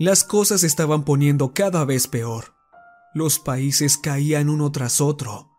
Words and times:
Las 0.00 0.22
cosas 0.22 0.62
estaban 0.62 1.04
poniendo 1.04 1.52
cada 1.52 1.84
vez 1.84 2.06
peor. 2.06 2.54
Los 3.14 3.40
países 3.40 3.98
caían 3.98 4.48
uno 4.48 4.70
tras 4.70 5.00
otro. 5.00 5.50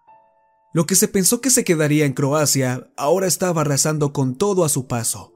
Lo 0.73 0.86
que 0.86 0.96
se 0.96 1.09
pensó 1.09 1.41
que 1.41 1.50
se 1.50 1.65
quedaría 1.65 2.05
en 2.05 2.13
Croacia 2.13 2.89
ahora 2.96 3.28
estaba 3.28 3.62
arrasando 3.62 4.13
con 4.13 4.36
todo 4.36 4.63
a 4.63 4.70
su 4.70 4.88
paso. 4.88 5.34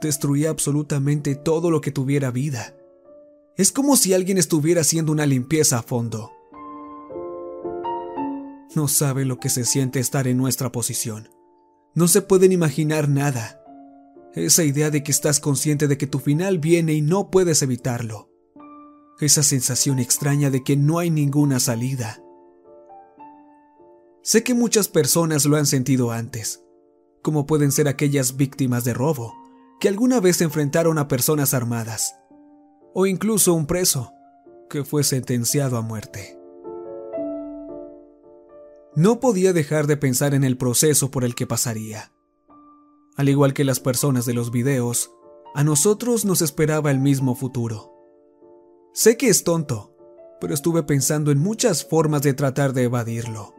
Destruía 0.00 0.50
absolutamente 0.50 1.34
todo 1.34 1.72
lo 1.72 1.80
que 1.80 1.90
tuviera 1.90 2.30
vida. 2.30 2.76
Es 3.56 3.72
como 3.72 3.96
si 3.96 4.14
alguien 4.14 4.38
estuviera 4.38 4.82
haciendo 4.82 5.10
una 5.10 5.26
limpieza 5.26 5.78
a 5.78 5.82
fondo. 5.82 6.30
No 8.76 8.86
sabe 8.86 9.24
lo 9.24 9.40
que 9.40 9.48
se 9.48 9.64
siente 9.64 9.98
estar 9.98 10.28
en 10.28 10.36
nuestra 10.36 10.70
posición. 10.70 11.30
No 11.94 12.06
se 12.06 12.22
pueden 12.22 12.52
imaginar 12.52 13.08
nada. 13.08 13.63
Esa 14.34 14.64
idea 14.64 14.90
de 14.90 15.04
que 15.04 15.12
estás 15.12 15.38
consciente 15.38 15.86
de 15.86 15.96
que 15.96 16.08
tu 16.08 16.18
final 16.18 16.58
viene 16.58 16.92
y 16.92 17.02
no 17.02 17.30
puedes 17.30 17.62
evitarlo. 17.62 18.30
Esa 19.20 19.44
sensación 19.44 20.00
extraña 20.00 20.50
de 20.50 20.64
que 20.64 20.76
no 20.76 20.98
hay 20.98 21.08
ninguna 21.08 21.60
salida. 21.60 22.20
Sé 24.22 24.42
que 24.42 24.54
muchas 24.54 24.88
personas 24.88 25.44
lo 25.44 25.56
han 25.56 25.66
sentido 25.66 26.10
antes, 26.10 26.64
como 27.22 27.46
pueden 27.46 27.70
ser 27.70 27.86
aquellas 27.86 28.36
víctimas 28.36 28.82
de 28.82 28.92
robo, 28.92 29.34
que 29.78 29.88
alguna 29.88 30.18
vez 30.18 30.40
enfrentaron 30.40 30.98
a 30.98 31.06
personas 31.06 31.54
armadas, 31.54 32.16
o 32.92 33.06
incluso 33.06 33.54
un 33.54 33.66
preso, 33.66 34.12
que 34.68 34.82
fue 34.82 35.04
sentenciado 35.04 35.76
a 35.76 35.82
muerte. 35.82 36.36
No 38.96 39.20
podía 39.20 39.52
dejar 39.52 39.86
de 39.86 39.96
pensar 39.96 40.34
en 40.34 40.42
el 40.42 40.56
proceso 40.56 41.10
por 41.12 41.24
el 41.24 41.36
que 41.36 41.46
pasaría. 41.46 42.10
Al 43.16 43.28
igual 43.28 43.54
que 43.54 43.64
las 43.64 43.78
personas 43.78 44.26
de 44.26 44.34
los 44.34 44.50
videos, 44.50 45.12
a 45.54 45.62
nosotros 45.62 46.24
nos 46.24 46.42
esperaba 46.42 46.90
el 46.90 46.98
mismo 46.98 47.36
futuro. 47.36 47.92
Sé 48.92 49.16
que 49.16 49.28
es 49.28 49.44
tonto, 49.44 49.96
pero 50.40 50.52
estuve 50.52 50.82
pensando 50.82 51.30
en 51.30 51.38
muchas 51.38 51.84
formas 51.84 52.22
de 52.22 52.34
tratar 52.34 52.72
de 52.72 52.84
evadirlo. 52.84 53.54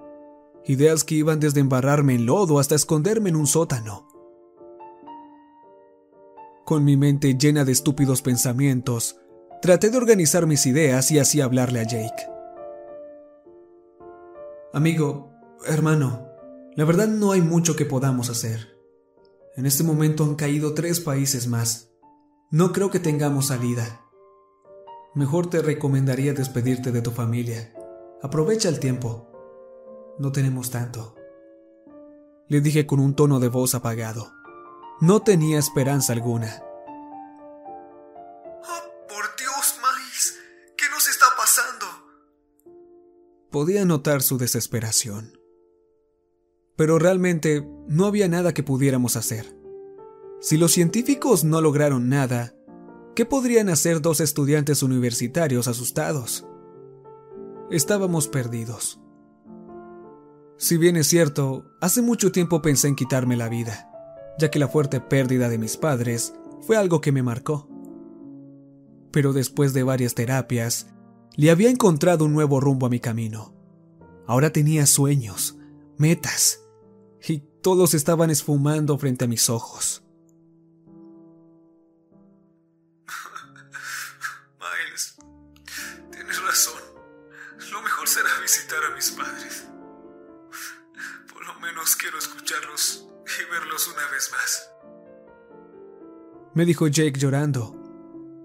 Ideas 0.66 1.06
que 1.06 1.16
iban 1.16 1.40
desde 1.40 1.62
embarrarme 1.62 2.16
en 2.16 2.26
lodo 2.26 2.60
hasta 2.60 2.76
esconderme 2.76 3.30
en 3.30 3.38
un 3.38 3.48
sótano. 3.48 4.08
Con 6.66 6.84
mi 6.84 6.98
mente 6.98 7.38
llena 7.38 7.64
de 7.64 7.72
estúpidos 7.72 8.22
pensamientos, 8.22 9.18
traté 9.62 9.90
de 9.90 9.98
organizar 9.98 10.48
mis 10.48 10.66
ideas 10.66 11.12
y 11.12 11.20
así 11.20 11.40
hablarle 11.40 11.80
a 11.80 11.84
Jake. 11.84 12.28
Amigo, 14.74 15.32
hermano, 15.66 16.28
la 16.76 16.84
verdad 16.84 17.08
no 17.08 17.32
hay 17.32 17.42
mucho 17.42 17.78
que 17.78 17.86
podamos 17.86 18.30
hacer. 18.30 18.75
En 19.58 19.66
este 19.66 19.84
momento 19.84 20.26
han 20.26 20.36
caído 20.36 20.74
tres 20.74 21.00
países 21.00 21.48
más. 21.48 21.90
No 22.52 22.74
creo 22.74 22.92
que 22.92 23.00
tengamos 23.00 23.48
salida. 23.48 24.02
Mejor 25.14 25.50
te 25.50 25.62
recomendaría 25.62 26.34
despedirte 26.34 26.92
de 26.92 27.02
tu 27.02 27.12
familia. 27.12 27.74
Aprovecha 28.22 28.68
el 28.68 28.82
tiempo. 28.82 29.32
No 30.20 30.34
tenemos 30.34 30.72
tanto. 30.72 31.16
Le 32.50 32.60
dije 32.60 32.86
con 32.86 33.00
un 33.00 33.16
tono 33.16 33.40
de 33.40 33.48
voz 33.48 33.76
apagado. 33.76 34.34
No 35.00 35.22
tenía 35.22 35.58
esperanza 35.58 36.12
alguna. 36.12 36.62
¡Oh, 38.62 39.08
por 39.08 39.24
Dios, 39.38 39.78
Miles! 39.80 40.38
¿Qué 40.76 40.86
nos 40.92 41.08
está 41.08 41.28
pasando? 41.38 41.86
Podía 43.52 43.86
notar 43.86 44.22
su 44.22 44.38
desesperación 44.38 45.45
pero 46.76 47.00
realmente 47.00 47.68
no 47.88 48.06
había 48.06 48.28
nada 48.28 48.54
que 48.54 48.64
pudiéramos 48.64 49.16
hacer. 49.16 49.56
Si 50.42 50.58
los 50.58 50.72
científicos 50.72 51.44
no 51.44 51.62
lograron 51.62 52.10
nada, 52.10 52.54
¿qué 53.16 53.26
podrían 53.26 53.70
hacer 53.70 54.02
dos 54.02 54.20
estudiantes 54.20 54.84
universitarios 54.84 55.68
asustados? 55.68 56.46
Estábamos 57.72 58.28
perdidos. 58.28 59.00
Si 60.58 60.78
bien 60.78 60.98
es 60.98 61.08
cierto, 61.08 61.66
hace 61.82 62.02
mucho 62.02 62.32
tiempo 62.32 62.62
pensé 62.62 62.88
en 62.88 62.96
quitarme 62.96 63.36
la 63.36 63.50
vida, 63.50 63.90
ya 64.38 64.52
que 64.52 64.60
la 64.60 64.68
fuerte 64.68 65.02
pérdida 65.02 65.50
de 65.50 65.58
mis 65.58 65.78
padres 65.78 66.34
fue 66.62 66.78
algo 66.78 67.02
que 67.02 67.12
me 67.12 67.24
marcó. 67.24 67.70
Pero 69.12 69.34
después 69.34 69.74
de 69.74 69.84
varias 69.84 70.14
terapias, 70.14 70.88
le 71.36 71.52
había 71.52 71.70
encontrado 71.70 72.26
un 72.26 72.34
nuevo 72.34 72.60
rumbo 72.60 72.86
a 72.86 72.90
mi 72.90 73.00
camino. 73.00 73.54
Ahora 74.28 74.52
tenía 74.52 74.86
sueños, 74.86 75.58
metas, 75.98 76.65
y 77.28 77.40
todos 77.62 77.94
estaban 77.94 78.30
esfumando 78.30 78.98
frente 78.98 79.26
a 79.26 79.28
mis 79.28 79.50
ojos. 79.50 80.04
Miles, 84.60 85.16
tienes 86.12 86.42
razón. 86.44 86.82
Lo 87.72 87.82
mejor 87.82 88.08
será 88.08 88.30
visitar 88.42 88.84
a 88.84 88.96
mis 88.96 89.12
padres. 89.12 89.66
Por 91.32 91.46
lo 91.46 91.60
menos 91.60 91.96
quiero 91.96 92.18
escucharlos 92.20 93.08
y 93.26 93.52
verlos 93.52 93.88
una 93.88 94.08
vez 94.12 94.32
más. 94.32 94.72
Me 96.54 96.66
dijo 96.66 96.88
Jake 96.88 97.20
llorando, 97.20 97.76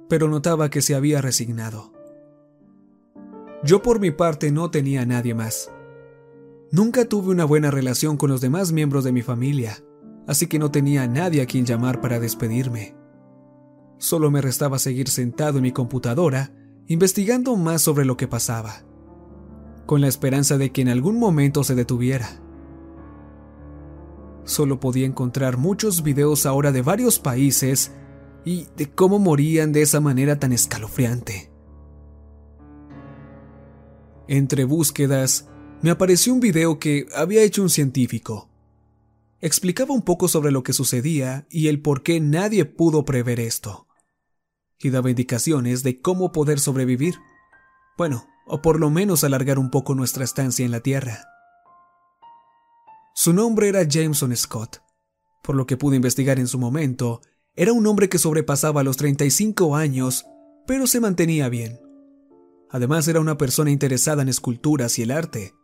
pero 0.08 0.28
notaba 0.28 0.70
que 0.70 0.82
se 0.82 0.94
había 0.94 1.20
resignado. 1.20 1.92
Yo 3.62 3.82
por 3.82 4.00
mi 4.00 4.10
parte 4.10 4.50
no 4.50 4.70
tenía 4.70 5.02
a 5.02 5.06
nadie 5.06 5.34
más. 5.34 5.70
Nunca 6.72 7.04
tuve 7.04 7.30
una 7.30 7.44
buena 7.44 7.72
relación 7.72 8.16
con 8.16 8.30
los 8.30 8.40
demás 8.40 8.70
miembros 8.70 9.02
de 9.02 9.10
mi 9.10 9.22
familia, 9.22 9.82
así 10.28 10.46
que 10.46 10.60
no 10.60 10.70
tenía 10.70 11.02
a 11.02 11.08
nadie 11.08 11.42
a 11.42 11.46
quien 11.46 11.66
llamar 11.66 12.00
para 12.00 12.20
despedirme. 12.20 12.94
Solo 13.98 14.30
me 14.30 14.40
restaba 14.40 14.78
seguir 14.78 15.08
sentado 15.08 15.58
en 15.58 15.64
mi 15.64 15.72
computadora, 15.72 16.52
investigando 16.86 17.56
más 17.56 17.82
sobre 17.82 18.04
lo 18.04 18.16
que 18.16 18.28
pasaba, 18.28 18.84
con 19.84 20.00
la 20.00 20.06
esperanza 20.06 20.58
de 20.58 20.70
que 20.70 20.82
en 20.82 20.88
algún 20.88 21.18
momento 21.18 21.64
se 21.64 21.74
detuviera. 21.74 22.40
Solo 24.44 24.78
podía 24.78 25.06
encontrar 25.06 25.56
muchos 25.56 26.04
videos 26.04 26.46
ahora 26.46 26.70
de 26.70 26.82
varios 26.82 27.18
países 27.18 27.92
y 28.44 28.68
de 28.76 28.90
cómo 28.90 29.18
morían 29.18 29.72
de 29.72 29.82
esa 29.82 30.00
manera 30.00 30.38
tan 30.38 30.52
escalofriante. 30.52 31.50
Entre 34.28 34.64
búsquedas, 34.64 35.48
me 35.82 35.90
apareció 35.90 36.34
un 36.34 36.40
video 36.40 36.78
que 36.78 37.06
había 37.14 37.42
hecho 37.42 37.62
un 37.62 37.70
científico. 37.70 38.50
Explicaba 39.40 39.94
un 39.94 40.02
poco 40.02 40.28
sobre 40.28 40.52
lo 40.52 40.62
que 40.62 40.74
sucedía 40.74 41.46
y 41.50 41.68
el 41.68 41.80
por 41.80 42.02
qué 42.02 42.20
nadie 42.20 42.66
pudo 42.66 43.04
prever 43.04 43.40
esto. 43.40 43.86
Y 44.78 44.90
daba 44.90 45.10
indicaciones 45.10 45.82
de 45.82 46.00
cómo 46.00 46.32
poder 46.32 46.60
sobrevivir. 46.60 47.16
Bueno, 47.96 48.26
o 48.46 48.60
por 48.60 48.78
lo 48.78 48.90
menos 48.90 49.24
alargar 49.24 49.58
un 49.58 49.70
poco 49.70 49.94
nuestra 49.94 50.24
estancia 50.24 50.64
en 50.64 50.70
la 50.70 50.80
Tierra. 50.80 51.24
Su 53.14 53.32
nombre 53.32 53.68
era 53.68 53.82
Jameson 53.84 54.36
Scott. 54.36 54.82
Por 55.42 55.56
lo 55.56 55.66
que 55.66 55.78
pude 55.78 55.96
investigar 55.96 56.38
en 56.38 56.46
su 56.46 56.58
momento, 56.58 57.22
era 57.54 57.72
un 57.72 57.86
hombre 57.86 58.08
que 58.08 58.18
sobrepasaba 58.18 58.82
los 58.82 58.98
35 58.98 59.76
años, 59.76 60.26
pero 60.66 60.86
se 60.86 61.00
mantenía 61.00 61.48
bien. 61.48 61.80
Además 62.70 63.08
era 63.08 63.20
una 63.20 63.36
persona 63.36 63.70
interesada 63.70 64.22
en 64.22 64.28
esculturas 64.28 64.98
y 64.98 65.02
el 65.02 65.10
arte, 65.10 65.54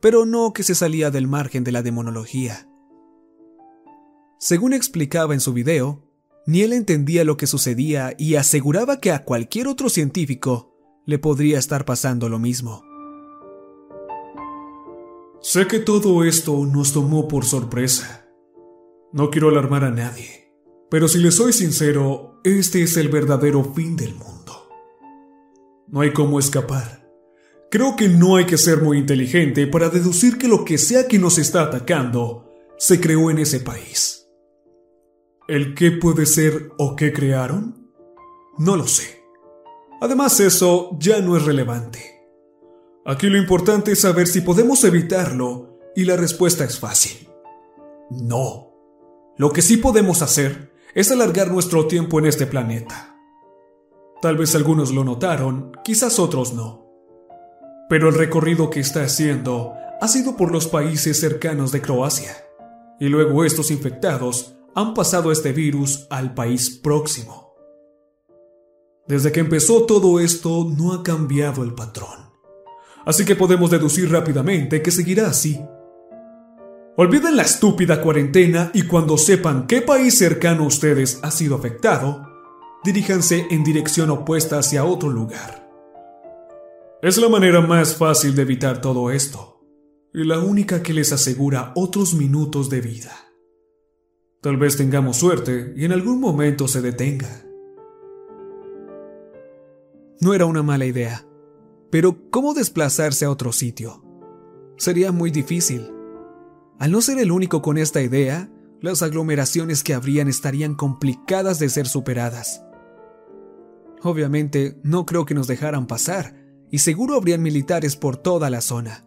pero 0.00 0.26
no 0.26 0.52
que 0.52 0.62
se 0.62 0.74
salía 0.74 1.10
del 1.10 1.26
margen 1.26 1.64
de 1.64 1.72
la 1.72 1.82
demonología. 1.82 2.68
Según 4.38 4.72
explicaba 4.72 5.34
en 5.34 5.40
su 5.40 5.52
video, 5.52 6.04
ni 6.46 6.62
él 6.62 6.72
entendía 6.72 7.24
lo 7.24 7.36
que 7.36 7.46
sucedía 7.46 8.14
y 8.18 8.36
aseguraba 8.36 9.00
que 9.00 9.10
a 9.10 9.24
cualquier 9.24 9.66
otro 9.66 9.88
científico 9.88 10.74
le 11.04 11.18
podría 11.18 11.58
estar 11.58 11.84
pasando 11.84 12.28
lo 12.28 12.38
mismo. 12.38 12.82
Sé 15.40 15.66
que 15.66 15.78
todo 15.78 16.24
esto 16.24 16.66
nos 16.66 16.92
tomó 16.92 17.28
por 17.28 17.44
sorpresa. 17.44 18.28
No 19.12 19.30
quiero 19.30 19.48
alarmar 19.48 19.84
a 19.84 19.90
nadie, 19.90 20.52
pero 20.90 21.08
si 21.08 21.18
le 21.18 21.30
soy 21.30 21.52
sincero, 21.52 22.40
este 22.44 22.82
es 22.82 22.96
el 22.96 23.08
verdadero 23.08 23.62
fin 23.74 23.96
del 23.96 24.14
mundo. 24.14 24.68
No 25.88 26.00
hay 26.00 26.12
cómo 26.12 26.38
escapar. 26.38 27.05
Creo 27.70 27.96
que 27.96 28.08
no 28.08 28.36
hay 28.36 28.46
que 28.46 28.58
ser 28.58 28.80
muy 28.80 28.98
inteligente 28.98 29.66
para 29.66 29.88
deducir 29.88 30.38
que 30.38 30.46
lo 30.46 30.64
que 30.64 30.78
sea 30.78 31.08
que 31.08 31.18
nos 31.18 31.38
está 31.38 31.62
atacando 31.62 32.52
se 32.78 33.00
creó 33.00 33.30
en 33.30 33.38
ese 33.38 33.60
país. 33.60 34.28
¿El 35.48 35.74
qué 35.74 35.92
puede 35.92 36.26
ser 36.26 36.70
o 36.78 36.94
qué 36.94 37.12
crearon? 37.12 37.90
No 38.58 38.76
lo 38.76 38.86
sé. 38.86 39.22
Además 40.00 40.38
eso 40.40 40.96
ya 41.00 41.20
no 41.20 41.36
es 41.36 41.44
relevante. 41.44 42.22
Aquí 43.04 43.28
lo 43.28 43.38
importante 43.38 43.92
es 43.92 44.00
saber 44.00 44.26
si 44.26 44.40
podemos 44.40 44.82
evitarlo 44.84 45.78
y 45.94 46.04
la 46.04 46.16
respuesta 46.16 46.64
es 46.64 46.78
fácil. 46.78 47.28
No. 48.10 48.72
Lo 49.36 49.52
que 49.52 49.62
sí 49.62 49.76
podemos 49.76 50.22
hacer 50.22 50.72
es 50.94 51.10
alargar 51.10 51.50
nuestro 51.50 51.86
tiempo 51.86 52.18
en 52.18 52.26
este 52.26 52.46
planeta. 52.46 53.16
Tal 54.22 54.36
vez 54.36 54.54
algunos 54.54 54.92
lo 54.92 55.04
notaron, 55.04 55.72
quizás 55.84 56.18
otros 56.18 56.54
no. 56.54 56.85
Pero 57.88 58.08
el 58.08 58.14
recorrido 58.14 58.70
que 58.70 58.80
está 58.80 59.02
haciendo 59.02 59.74
ha 60.00 60.08
sido 60.08 60.36
por 60.36 60.50
los 60.50 60.66
países 60.66 61.20
cercanos 61.20 61.72
de 61.72 61.80
Croacia. 61.80 62.36
Y 62.98 63.08
luego 63.08 63.44
estos 63.44 63.70
infectados 63.70 64.56
han 64.74 64.92
pasado 64.92 65.32
este 65.32 65.52
virus 65.52 66.06
al 66.10 66.34
país 66.34 66.70
próximo. 66.70 67.54
Desde 69.06 69.30
que 69.30 69.40
empezó 69.40 69.86
todo 69.86 70.18
esto 70.18 70.66
no 70.76 70.92
ha 70.92 71.02
cambiado 71.02 71.62
el 71.62 71.74
patrón. 71.74 72.26
Así 73.04 73.24
que 73.24 73.36
podemos 73.36 73.70
deducir 73.70 74.10
rápidamente 74.10 74.82
que 74.82 74.90
seguirá 74.90 75.28
así. 75.28 75.64
Olviden 76.96 77.36
la 77.36 77.42
estúpida 77.42 78.02
cuarentena 78.02 78.70
y 78.74 78.82
cuando 78.82 79.16
sepan 79.16 79.66
qué 79.66 79.80
país 79.80 80.18
cercano 80.18 80.64
a 80.64 80.66
ustedes 80.66 81.20
ha 81.22 81.30
sido 81.30 81.54
afectado, 81.54 82.26
diríjanse 82.82 83.46
en 83.50 83.62
dirección 83.62 84.10
opuesta 84.10 84.58
hacia 84.58 84.84
otro 84.84 85.10
lugar. 85.10 85.65
Es 87.02 87.18
la 87.18 87.28
manera 87.28 87.60
más 87.60 87.94
fácil 87.94 88.34
de 88.34 88.42
evitar 88.42 88.80
todo 88.80 89.10
esto, 89.10 89.60
y 90.14 90.24
la 90.24 90.38
única 90.38 90.82
que 90.82 90.94
les 90.94 91.12
asegura 91.12 91.72
otros 91.76 92.14
minutos 92.14 92.70
de 92.70 92.80
vida. 92.80 93.12
Tal 94.40 94.56
vez 94.56 94.78
tengamos 94.78 95.18
suerte 95.18 95.74
y 95.76 95.84
en 95.84 95.92
algún 95.92 96.20
momento 96.20 96.66
se 96.68 96.80
detenga. 96.80 97.44
No 100.22 100.32
era 100.32 100.46
una 100.46 100.62
mala 100.62 100.86
idea, 100.86 101.26
pero 101.90 102.16
¿cómo 102.30 102.54
desplazarse 102.54 103.26
a 103.26 103.30
otro 103.30 103.52
sitio? 103.52 104.02
Sería 104.78 105.12
muy 105.12 105.30
difícil. 105.30 105.90
Al 106.78 106.92
no 106.92 107.02
ser 107.02 107.18
el 107.18 107.30
único 107.30 107.60
con 107.60 107.76
esta 107.76 108.00
idea, 108.00 108.50
las 108.80 109.02
aglomeraciones 109.02 109.84
que 109.84 109.92
habrían 109.92 110.28
estarían 110.28 110.74
complicadas 110.74 111.58
de 111.58 111.68
ser 111.68 111.88
superadas. 111.88 112.62
Obviamente, 114.02 114.80
no 114.82 115.04
creo 115.04 115.26
que 115.26 115.34
nos 115.34 115.46
dejaran 115.46 115.86
pasar, 115.86 116.45
y 116.70 116.78
seguro 116.78 117.16
habrían 117.16 117.42
militares 117.42 117.96
por 117.96 118.16
toda 118.16 118.50
la 118.50 118.60
zona. 118.60 119.04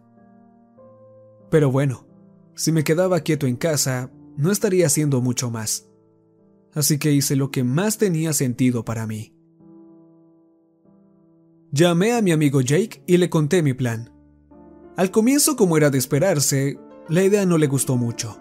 Pero 1.50 1.70
bueno, 1.70 2.06
si 2.54 2.72
me 2.72 2.84
quedaba 2.84 3.20
quieto 3.20 3.46
en 3.46 3.56
casa, 3.56 4.10
no 4.36 4.50
estaría 4.50 4.86
haciendo 4.86 5.20
mucho 5.20 5.50
más. 5.50 5.88
Así 6.72 6.98
que 6.98 7.12
hice 7.12 7.36
lo 7.36 7.50
que 7.50 7.64
más 7.64 7.98
tenía 7.98 8.32
sentido 8.32 8.84
para 8.84 9.06
mí. 9.06 9.34
Llamé 11.72 12.12
a 12.12 12.22
mi 12.22 12.32
amigo 12.32 12.60
Jake 12.60 13.02
y 13.06 13.16
le 13.16 13.30
conté 13.30 13.62
mi 13.62 13.74
plan. 13.74 14.12
Al 14.96 15.10
comienzo, 15.10 15.56
como 15.56 15.76
era 15.76 15.90
de 15.90 15.98
esperarse, 15.98 16.78
la 17.08 17.22
idea 17.22 17.46
no 17.46 17.58
le 17.58 17.66
gustó 17.66 17.96
mucho. 17.96 18.40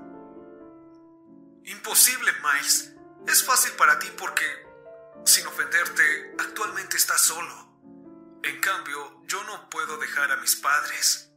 Dejar 9.98 10.32
a 10.32 10.42
mis 10.42 10.56
padres. 10.56 11.32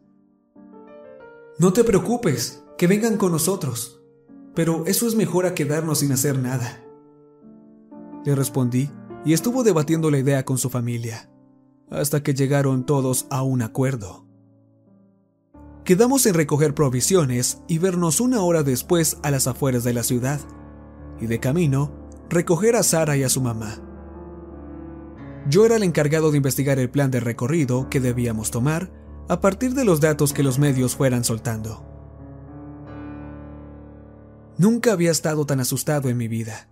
No 1.58 1.72
te 1.72 1.84
preocupes, 1.84 2.64
que 2.76 2.86
vengan 2.86 3.16
con 3.16 3.32
nosotros. 3.32 4.00
Pero 4.54 4.84
eso 4.86 5.06
es 5.06 5.14
mejor 5.14 5.46
a 5.46 5.54
quedarnos 5.54 6.00
sin 6.00 6.12
hacer 6.12 6.38
nada. 6.38 6.84
Le 8.24 8.34
respondí 8.34 8.90
y 9.24 9.32
estuvo 9.32 9.62
debatiendo 9.62 10.10
la 10.10 10.18
idea 10.18 10.44
con 10.44 10.58
su 10.58 10.68
familia 10.68 11.28
hasta 11.90 12.22
que 12.22 12.34
llegaron 12.34 12.84
todos 12.84 13.26
a 13.30 13.42
un 13.42 13.62
acuerdo. 13.62 14.26
Quedamos 15.84 16.26
en 16.26 16.34
recoger 16.34 16.74
provisiones 16.74 17.60
y 17.68 17.78
vernos 17.78 18.20
una 18.20 18.42
hora 18.42 18.62
después 18.62 19.18
a 19.22 19.30
las 19.30 19.46
afueras 19.46 19.84
de 19.84 19.92
la 19.92 20.02
ciudad, 20.02 20.40
y 21.20 21.26
de 21.26 21.40
camino, 21.40 21.92
recoger 22.30 22.76
a 22.76 22.82
Sara 22.82 23.16
y 23.16 23.24
a 23.24 23.28
su 23.28 23.40
mamá. 23.40 23.91
Yo 25.48 25.66
era 25.66 25.76
el 25.76 25.82
encargado 25.82 26.30
de 26.30 26.36
investigar 26.36 26.78
el 26.78 26.90
plan 26.90 27.10
de 27.10 27.20
recorrido 27.20 27.90
que 27.90 28.00
debíamos 28.00 28.50
tomar 28.50 28.92
a 29.28 29.40
partir 29.40 29.74
de 29.74 29.84
los 29.84 30.00
datos 30.00 30.32
que 30.32 30.42
los 30.42 30.58
medios 30.58 30.94
fueran 30.94 31.24
soltando. 31.24 31.84
Nunca 34.56 34.92
había 34.92 35.10
estado 35.10 35.44
tan 35.44 35.60
asustado 35.60 36.08
en 36.08 36.16
mi 36.16 36.28
vida, 36.28 36.68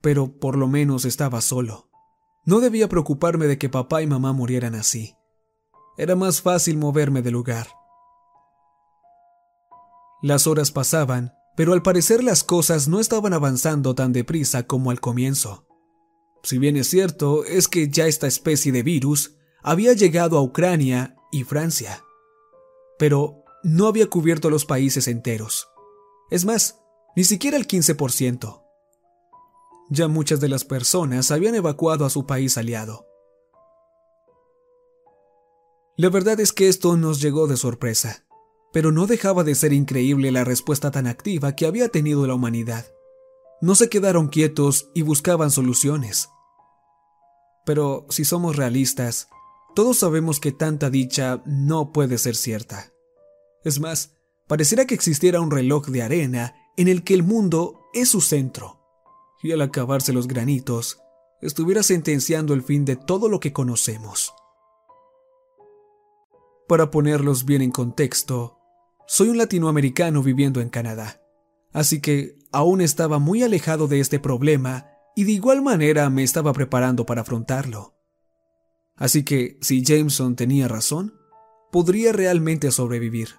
pero 0.00 0.38
por 0.38 0.56
lo 0.56 0.68
menos 0.68 1.04
estaba 1.04 1.40
solo. 1.40 1.90
No 2.44 2.60
debía 2.60 2.88
preocuparme 2.88 3.46
de 3.46 3.58
que 3.58 3.68
papá 3.68 4.02
y 4.02 4.06
mamá 4.06 4.32
murieran 4.32 4.76
así. 4.76 5.16
Era 5.98 6.14
más 6.14 6.42
fácil 6.42 6.78
moverme 6.78 7.22
del 7.22 7.32
lugar. 7.32 7.66
Las 10.22 10.46
horas 10.46 10.70
pasaban, 10.70 11.32
pero 11.56 11.72
al 11.72 11.82
parecer 11.82 12.22
las 12.22 12.44
cosas 12.44 12.86
no 12.86 13.00
estaban 13.00 13.32
avanzando 13.32 13.94
tan 13.94 14.12
deprisa 14.12 14.64
como 14.64 14.90
al 14.90 15.00
comienzo. 15.00 15.65
Si 16.46 16.58
bien 16.58 16.76
es 16.76 16.88
cierto, 16.88 17.44
es 17.44 17.66
que 17.66 17.88
ya 17.88 18.06
esta 18.06 18.28
especie 18.28 18.70
de 18.70 18.84
virus 18.84 19.34
había 19.64 19.94
llegado 19.94 20.38
a 20.38 20.42
Ucrania 20.42 21.16
y 21.32 21.42
Francia. 21.42 22.04
Pero 23.00 23.42
no 23.64 23.88
había 23.88 24.08
cubierto 24.08 24.48
los 24.48 24.64
países 24.64 25.08
enteros. 25.08 25.68
Es 26.30 26.44
más, 26.44 26.78
ni 27.16 27.24
siquiera 27.24 27.56
el 27.56 27.66
15%. 27.66 28.62
Ya 29.90 30.06
muchas 30.06 30.38
de 30.38 30.48
las 30.48 30.64
personas 30.64 31.32
habían 31.32 31.56
evacuado 31.56 32.04
a 32.04 32.10
su 32.10 32.26
país 32.26 32.56
aliado. 32.56 33.08
La 35.96 36.10
verdad 36.10 36.38
es 36.38 36.52
que 36.52 36.68
esto 36.68 36.96
nos 36.96 37.20
llegó 37.20 37.48
de 37.48 37.56
sorpresa, 37.56 38.24
pero 38.72 38.92
no 38.92 39.08
dejaba 39.08 39.42
de 39.42 39.56
ser 39.56 39.72
increíble 39.72 40.30
la 40.30 40.44
respuesta 40.44 40.92
tan 40.92 41.08
activa 41.08 41.56
que 41.56 41.66
había 41.66 41.88
tenido 41.88 42.24
la 42.24 42.34
humanidad. 42.34 42.86
No 43.60 43.74
se 43.74 43.88
quedaron 43.88 44.28
quietos 44.28 44.92
y 44.94 45.02
buscaban 45.02 45.50
soluciones. 45.50 46.28
Pero 47.66 48.06
si 48.08 48.24
somos 48.24 48.56
realistas, 48.56 49.28
todos 49.74 49.98
sabemos 49.98 50.40
que 50.40 50.52
tanta 50.52 50.88
dicha 50.88 51.42
no 51.44 51.92
puede 51.92 52.16
ser 52.16 52.36
cierta. 52.36 52.92
Es 53.64 53.80
más, 53.80 54.12
pareciera 54.46 54.86
que 54.86 54.94
existiera 54.94 55.40
un 55.40 55.50
reloj 55.50 55.88
de 55.88 56.02
arena 56.02 56.54
en 56.78 56.88
el 56.88 57.02
que 57.04 57.12
el 57.12 57.24
mundo 57.24 57.82
es 57.92 58.08
su 58.08 58.22
centro 58.22 58.80
y 59.42 59.52
al 59.52 59.60
acabarse 59.60 60.12
los 60.12 60.28
granitos, 60.28 61.00
estuviera 61.42 61.82
sentenciando 61.82 62.54
el 62.54 62.62
fin 62.62 62.84
de 62.84 62.96
todo 62.96 63.28
lo 63.28 63.40
que 63.40 63.52
conocemos. 63.52 64.32
Para 66.68 66.90
ponerlos 66.90 67.44
bien 67.44 67.62
en 67.62 67.70
contexto, 67.70 68.58
soy 69.06 69.28
un 69.28 69.38
latinoamericano 69.38 70.22
viviendo 70.22 70.60
en 70.60 70.68
Canadá, 70.68 71.20
así 71.72 72.00
que 72.00 72.38
aún 72.50 72.80
estaba 72.80 73.18
muy 73.18 73.42
alejado 73.42 73.86
de 73.86 74.00
este 74.00 74.18
problema 74.18 74.95
y 75.16 75.24
de 75.24 75.32
igual 75.32 75.62
manera 75.62 76.08
me 76.10 76.22
estaba 76.22 76.52
preparando 76.52 77.04
para 77.06 77.22
afrontarlo. 77.22 77.96
Así 78.94 79.24
que 79.24 79.58
si 79.60 79.82
Jameson 79.82 80.36
tenía 80.36 80.68
razón, 80.68 81.14
podría 81.72 82.12
realmente 82.12 82.70
sobrevivir. 82.70 83.30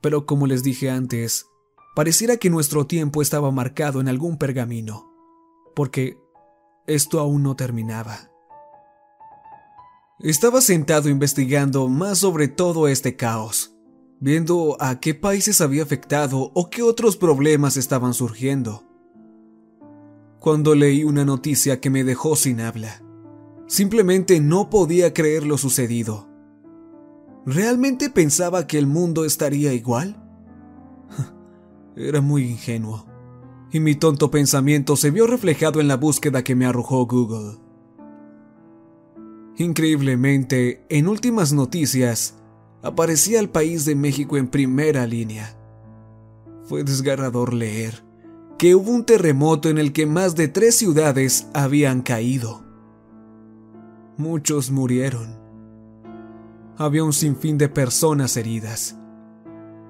Pero 0.00 0.26
como 0.26 0.48
les 0.48 0.64
dije 0.64 0.90
antes, 0.90 1.46
Pareciera 1.94 2.38
que 2.38 2.48
nuestro 2.48 2.86
tiempo 2.86 3.20
estaba 3.20 3.50
marcado 3.50 4.00
en 4.00 4.08
algún 4.08 4.38
pergamino, 4.38 5.12
porque 5.76 6.16
esto 6.86 7.20
aún 7.20 7.42
no 7.42 7.54
terminaba. 7.54 8.30
Estaba 10.18 10.62
sentado 10.62 11.10
investigando 11.10 11.88
más 11.88 12.18
sobre 12.18 12.48
todo 12.48 12.88
este 12.88 13.14
caos, 13.16 13.76
viendo 14.20 14.78
a 14.80 15.00
qué 15.00 15.14
países 15.14 15.60
había 15.60 15.82
afectado 15.82 16.50
o 16.54 16.70
qué 16.70 16.82
otros 16.82 17.18
problemas 17.18 17.76
estaban 17.76 18.14
surgiendo. 18.14 18.84
Cuando 20.42 20.74
leí 20.74 21.04
una 21.04 21.24
noticia 21.24 21.80
que 21.80 21.88
me 21.88 22.02
dejó 22.02 22.34
sin 22.34 22.60
habla, 22.60 23.00
simplemente 23.68 24.40
no 24.40 24.70
podía 24.70 25.14
creer 25.14 25.46
lo 25.46 25.56
sucedido. 25.56 26.28
¿Realmente 27.46 28.10
pensaba 28.10 28.66
que 28.66 28.76
el 28.76 28.88
mundo 28.88 29.24
estaría 29.24 29.72
igual? 29.72 30.20
Era 31.96 32.20
muy 32.20 32.42
ingenuo, 32.42 33.06
y 33.70 33.78
mi 33.78 33.94
tonto 33.94 34.32
pensamiento 34.32 34.96
se 34.96 35.12
vio 35.12 35.28
reflejado 35.28 35.80
en 35.80 35.86
la 35.86 35.96
búsqueda 35.96 36.42
que 36.42 36.56
me 36.56 36.66
arrojó 36.66 37.06
Google. 37.06 37.60
Increíblemente, 39.58 40.84
en 40.88 41.06
últimas 41.06 41.52
noticias, 41.52 42.34
aparecía 42.82 43.38
el 43.38 43.48
país 43.48 43.84
de 43.84 43.94
México 43.94 44.36
en 44.36 44.48
primera 44.48 45.06
línea. 45.06 45.56
Fue 46.64 46.82
desgarrador 46.82 47.54
leer 47.54 48.11
que 48.62 48.76
hubo 48.76 48.92
un 48.92 49.04
terremoto 49.04 49.68
en 49.70 49.76
el 49.76 49.92
que 49.92 50.06
más 50.06 50.36
de 50.36 50.46
tres 50.46 50.76
ciudades 50.76 51.48
habían 51.52 52.00
caído. 52.00 52.62
Muchos 54.16 54.70
murieron. 54.70 55.36
Había 56.76 57.02
un 57.02 57.12
sinfín 57.12 57.58
de 57.58 57.68
personas 57.68 58.36
heridas 58.36 58.94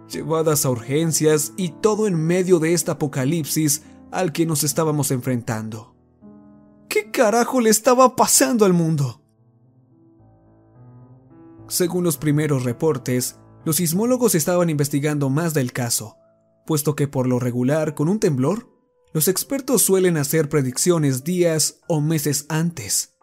llevadas 0.08 0.64
a 0.64 0.70
urgencias 0.70 1.52
y 1.58 1.68
todo 1.68 2.06
en 2.06 2.14
medio 2.14 2.60
de 2.60 2.72
este 2.72 2.92
apocalipsis 2.92 3.82
al 4.10 4.32
que 4.32 4.46
nos 4.46 4.64
estábamos 4.64 5.10
enfrentando. 5.10 5.94
¿Qué 6.88 7.10
carajo 7.10 7.60
le 7.60 7.68
estaba 7.68 8.16
pasando 8.16 8.64
al 8.64 8.72
mundo? 8.72 9.20
Según 11.68 12.04
los 12.04 12.16
primeros 12.16 12.64
reportes, 12.64 13.38
los 13.66 13.76
sismólogos 13.76 14.34
estaban 14.34 14.70
investigando 14.70 15.28
más 15.28 15.52
del 15.52 15.72
caso, 15.74 16.16
puesto 16.66 16.94
que 16.94 17.08
por 17.08 17.26
lo 17.26 17.38
regular, 17.38 17.94
con 17.94 18.08
un 18.08 18.18
temblor, 18.20 18.68
los 19.12 19.28
expertos 19.28 19.82
suelen 19.82 20.16
hacer 20.16 20.48
predicciones 20.48 21.24
días 21.24 21.80
o 21.86 22.00
meses 22.00 22.46
antes. 22.48 23.14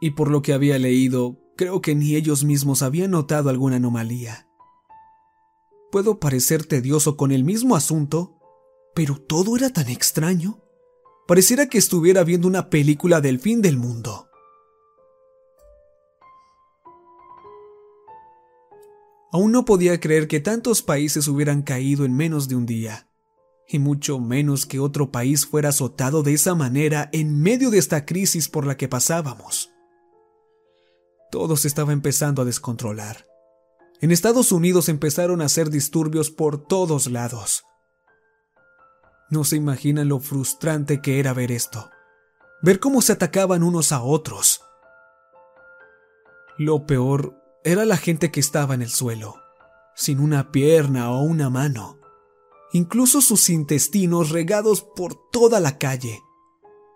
Y 0.00 0.10
por 0.10 0.30
lo 0.30 0.42
que 0.42 0.52
había 0.52 0.78
leído, 0.78 1.40
creo 1.56 1.80
que 1.80 1.94
ni 1.94 2.16
ellos 2.16 2.44
mismos 2.44 2.82
habían 2.82 3.12
notado 3.12 3.48
alguna 3.48 3.76
anomalía. 3.76 4.48
Puedo 5.92 6.18
parecer 6.18 6.66
tedioso 6.66 7.16
con 7.16 7.30
el 7.30 7.44
mismo 7.44 7.76
asunto, 7.76 8.38
pero 8.94 9.16
todo 9.16 9.56
era 9.56 9.70
tan 9.70 9.88
extraño. 9.88 10.60
Pareciera 11.28 11.68
que 11.68 11.78
estuviera 11.78 12.24
viendo 12.24 12.48
una 12.48 12.68
película 12.68 13.20
del 13.20 13.38
fin 13.38 13.62
del 13.62 13.76
mundo. 13.76 14.28
Aún 19.34 19.50
no 19.50 19.64
podía 19.64 19.98
creer 19.98 20.28
que 20.28 20.38
tantos 20.38 20.80
países 20.80 21.26
hubieran 21.26 21.62
caído 21.62 22.04
en 22.04 22.16
menos 22.16 22.46
de 22.46 22.54
un 22.54 22.66
día, 22.66 23.08
y 23.66 23.80
mucho 23.80 24.20
menos 24.20 24.64
que 24.64 24.78
otro 24.78 25.10
país 25.10 25.44
fuera 25.44 25.70
azotado 25.70 26.22
de 26.22 26.34
esa 26.34 26.54
manera 26.54 27.08
en 27.12 27.42
medio 27.42 27.70
de 27.70 27.78
esta 27.78 28.06
crisis 28.06 28.48
por 28.48 28.64
la 28.64 28.76
que 28.76 28.86
pasábamos. 28.86 29.72
Todo 31.32 31.56
se 31.56 31.66
estaba 31.66 31.92
empezando 31.92 32.42
a 32.42 32.44
descontrolar. 32.44 33.26
En 34.00 34.12
Estados 34.12 34.52
Unidos 34.52 34.88
empezaron 34.88 35.42
a 35.42 35.46
hacer 35.46 35.68
disturbios 35.68 36.30
por 36.30 36.64
todos 36.68 37.10
lados. 37.10 37.64
No 39.30 39.42
se 39.42 39.56
imaginan 39.56 40.10
lo 40.10 40.20
frustrante 40.20 41.02
que 41.02 41.18
era 41.18 41.34
ver 41.34 41.50
esto. 41.50 41.90
Ver 42.62 42.78
cómo 42.78 43.02
se 43.02 43.10
atacaban 43.10 43.64
unos 43.64 43.90
a 43.90 44.00
otros. 44.00 44.60
Lo 46.56 46.86
peor 46.86 47.43
era 47.64 47.86
la 47.86 47.96
gente 47.96 48.30
que 48.30 48.40
estaba 48.40 48.74
en 48.74 48.82
el 48.82 48.90
suelo, 48.90 49.36
sin 49.96 50.20
una 50.20 50.52
pierna 50.52 51.10
o 51.10 51.22
una 51.22 51.48
mano, 51.48 51.98
incluso 52.74 53.22
sus 53.22 53.48
intestinos 53.48 54.30
regados 54.30 54.82
por 54.94 55.14
toda 55.30 55.60
la 55.60 55.78
calle, 55.78 56.20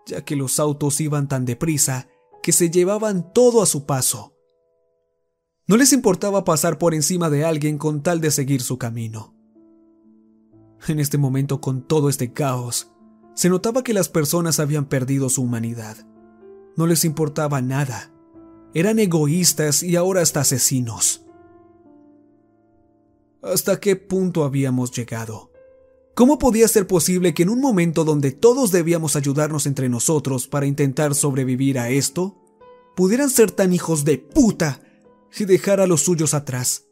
ya 0.05 0.23
que 0.23 0.35
los 0.35 0.59
autos 0.59 1.01
iban 1.01 1.27
tan 1.27 1.45
deprisa 1.45 2.07
que 2.43 2.51
se 2.51 2.69
llevaban 2.69 3.33
todo 3.33 3.63
a 3.63 3.65
su 3.65 3.87
paso. 3.87 4.35
No 5.65 5.75
les 5.75 5.91
importaba 5.91 6.43
pasar 6.43 6.77
por 6.77 6.93
encima 6.93 7.31
de 7.31 7.45
alguien 7.45 7.79
con 7.79 8.03
tal 8.03 8.21
de 8.21 8.29
seguir 8.29 8.61
su 8.61 8.77
camino. 8.77 9.35
En 10.87 10.99
este 10.99 11.17
momento, 11.17 11.61
con 11.61 11.81
todo 11.87 12.09
este 12.09 12.31
caos, 12.31 12.91
se 13.33 13.49
notaba 13.49 13.83
que 13.83 13.93
las 13.93 14.07
personas 14.07 14.59
habían 14.59 14.85
perdido 14.85 15.29
su 15.29 15.41
humanidad. 15.41 16.07
No 16.75 16.85
les 16.85 17.05
importaba 17.05 17.61
nada 17.61 18.11
eran 18.73 18.99
egoístas 18.99 19.83
y 19.83 19.95
ahora 19.95 20.21
hasta 20.21 20.41
asesinos. 20.41 21.25
¿Hasta 23.41 23.79
qué 23.79 23.95
punto 23.95 24.43
habíamos 24.43 24.91
llegado? 24.91 25.51
¿Cómo 26.13 26.37
podía 26.37 26.67
ser 26.67 26.85
posible 26.85 27.33
que 27.33 27.43
en 27.43 27.49
un 27.49 27.61
momento 27.61 28.03
donde 28.03 28.31
todos 28.31 28.71
debíamos 28.71 29.15
ayudarnos 29.15 29.65
entre 29.65 29.87
nosotros 29.87 30.47
para 30.47 30.65
intentar 30.65 31.15
sobrevivir 31.15 31.79
a 31.79 31.89
esto, 31.89 32.37
pudieran 32.95 33.29
ser 33.29 33.51
tan 33.51 33.73
hijos 33.73 34.03
de 34.03 34.17
puta 34.17 34.81
y 35.37 35.45
dejar 35.45 35.79
a 35.79 35.87
los 35.87 36.01
suyos 36.01 36.33
atrás? 36.33 36.85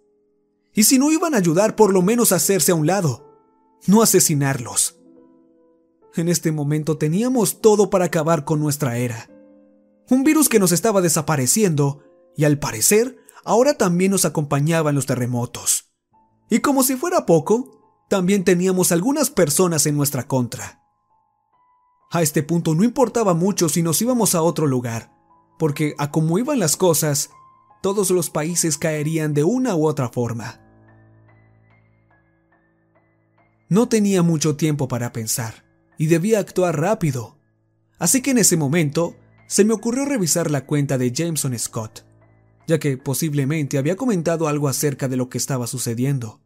Y 0.74 0.84
si 0.84 0.98
no 0.98 1.12
iban 1.12 1.34
a 1.34 1.38
ayudar, 1.38 1.76
por 1.76 1.92
lo 1.92 2.02
menos 2.02 2.32
hacerse 2.32 2.72
a 2.72 2.76
un 2.76 2.88
lado, 2.88 3.28
no 3.86 4.02
asesinarlos. 4.02 4.98
En 6.16 6.30
este 6.30 6.52
momento 6.52 6.98
teníamos 6.98 7.62
todo 7.62 7.90
para 7.90 8.06
acabar 8.06 8.46
con 8.46 8.60
nuestra 8.60 8.98
era 8.98 9.30
un 10.10 10.24
virus 10.24 10.50
que 10.50 10.60
nos 10.60 10.72
estaba 10.72 11.02
desapareciendo 11.02 12.04
y 12.36 12.46
al 12.46 12.60
parecer 12.60 13.18
ahora 13.44 13.74
también 13.76 14.12
nos 14.12 14.26
acompañaba 14.26 14.90
en 14.90 14.96
los 14.96 15.06
terremotos. 15.06 15.92
Y 16.50 16.60
como 16.60 16.84
si 16.84 16.96
fuera 16.96 17.26
poco, 17.26 18.06
también 18.10 18.44
teníamos 18.44 18.92
algunas 18.92 19.30
personas 19.30 19.86
en 19.86 19.98
nuestra 19.98 20.28
contra. 20.28 20.82
A 22.10 22.22
este 22.22 22.42
punto 22.42 22.74
no 22.74 22.84
importaba 22.84 23.34
mucho 23.34 23.68
si 23.68 23.84
nos 23.84 24.02
íbamos 24.02 24.34
a 24.34 24.42
otro 24.42 24.66
lugar, 24.66 25.12
porque 25.60 25.94
a 25.98 26.10
como 26.10 26.40
iban 26.40 26.60
las 26.60 26.78
cosas, 26.78 27.30
todos 27.82 28.12
los 28.12 28.30
países 28.30 28.78
caerían 28.78 29.34
de 29.34 29.44
una 29.44 29.76
u 29.76 29.88
otra 29.88 30.10
forma. 30.10 30.62
No 33.70 33.90
tenía 33.90 34.24
mucho 34.24 34.56
tiempo 34.56 34.88
para 34.88 35.12
pensar, 35.12 35.66
y 35.98 36.08
debía 36.08 36.40
actuar 36.40 36.80
rápido. 36.80 37.38
Así 38.00 38.22
que 38.22 38.32
en 38.32 38.38
ese 38.38 38.56
momento 38.56 39.16
se 39.48 39.64
me 39.64 39.74
ocurrió 39.74 40.06
revisar 40.06 40.52
la 40.52 40.66
cuenta 40.66 40.98
de 40.98 41.12
Jameson 41.12 41.58
Scott, 41.58 42.06
ya 42.68 42.80
que 42.80 42.98
posiblemente 42.98 43.78
había 43.78 43.96
comentado 43.96 44.48
algo 44.48 44.68
acerca 44.68 45.08
de 45.08 45.18
lo 45.18 45.30
que 45.30 45.38
estaba 45.38 45.68
sucediendo. 45.68 46.42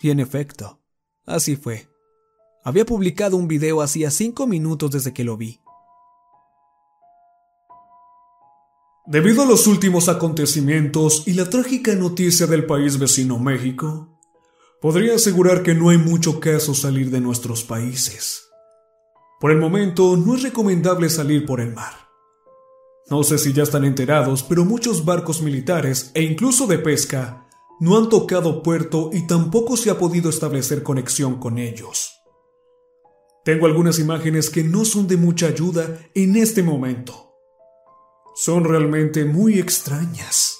Y 0.00 0.10
en 0.10 0.20
efecto, 0.20 0.80
así 1.26 1.56
fue. 1.56 1.88
Había 2.64 2.86
publicado 2.86 3.36
un 3.36 3.48
video 3.48 3.82
hacía 3.82 4.10
cinco 4.10 4.46
minutos 4.46 4.92
desde 4.92 5.12
que 5.12 5.24
lo 5.24 5.36
vi. 5.36 5.60
Debido 9.06 9.42
a 9.42 9.46
los 9.46 9.66
últimos 9.66 10.08
acontecimientos 10.08 11.26
y 11.26 11.32
la 11.32 11.48
trágica 11.48 11.94
noticia 11.94 12.46
del 12.46 12.66
país 12.66 12.98
vecino 12.98 13.38
México, 13.38 14.20
podría 14.82 15.14
asegurar 15.14 15.62
que 15.62 15.74
no 15.74 15.88
hay 15.88 15.98
mucho 15.98 16.40
caso 16.40 16.74
salir 16.74 17.10
de 17.10 17.20
nuestros 17.20 17.64
países. 17.64 18.47
Por 19.40 19.52
el 19.52 19.58
momento 19.58 20.16
no 20.16 20.34
es 20.34 20.42
recomendable 20.42 21.08
salir 21.08 21.46
por 21.46 21.60
el 21.60 21.72
mar. 21.72 22.08
No 23.08 23.22
sé 23.22 23.38
si 23.38 23.52
ya 23.52 23.62
están 23.62 23.84
enterados, 23.84 24.42
pero 24.42 24.64
muchos 24.64 25.04
barcos 25.04 25.42
militares 25.42 26.10
e 26.14 26.22
incluso 26.22 26.66
de 26.66 26.78
pesca 26.78 27.46
no 27.80 27.96
han 27.96 28.08
tocado 28.08 28.62
puerto 28.62 29.10
y 29.12 29.26
tampoco 29.26 29.76
se 29.76 29.90
ha 29.90 29.98
podido 29.98 30.28
establecer 30.28 30.82
conexión 30.82 31.38
con 31.38 31.58
ellos. 31.58 32.14
Tengo 33.44 33.66
algunas 33.66 34.00
imágenes 34.00 34.50
que 34.50 34.64
no 34.64 34.84
son 34.84 35.06
de 35.06 35.16
mucha 35.16 35.46
ayuda 35.46 36.00
en 36.14 36.36
este 36.36 36.62
momento. 36.62 37.32
Son 38.34 38.64
realmente 38.64 39.24
muy 39.24 39.58
extrañas. 39.58 40.58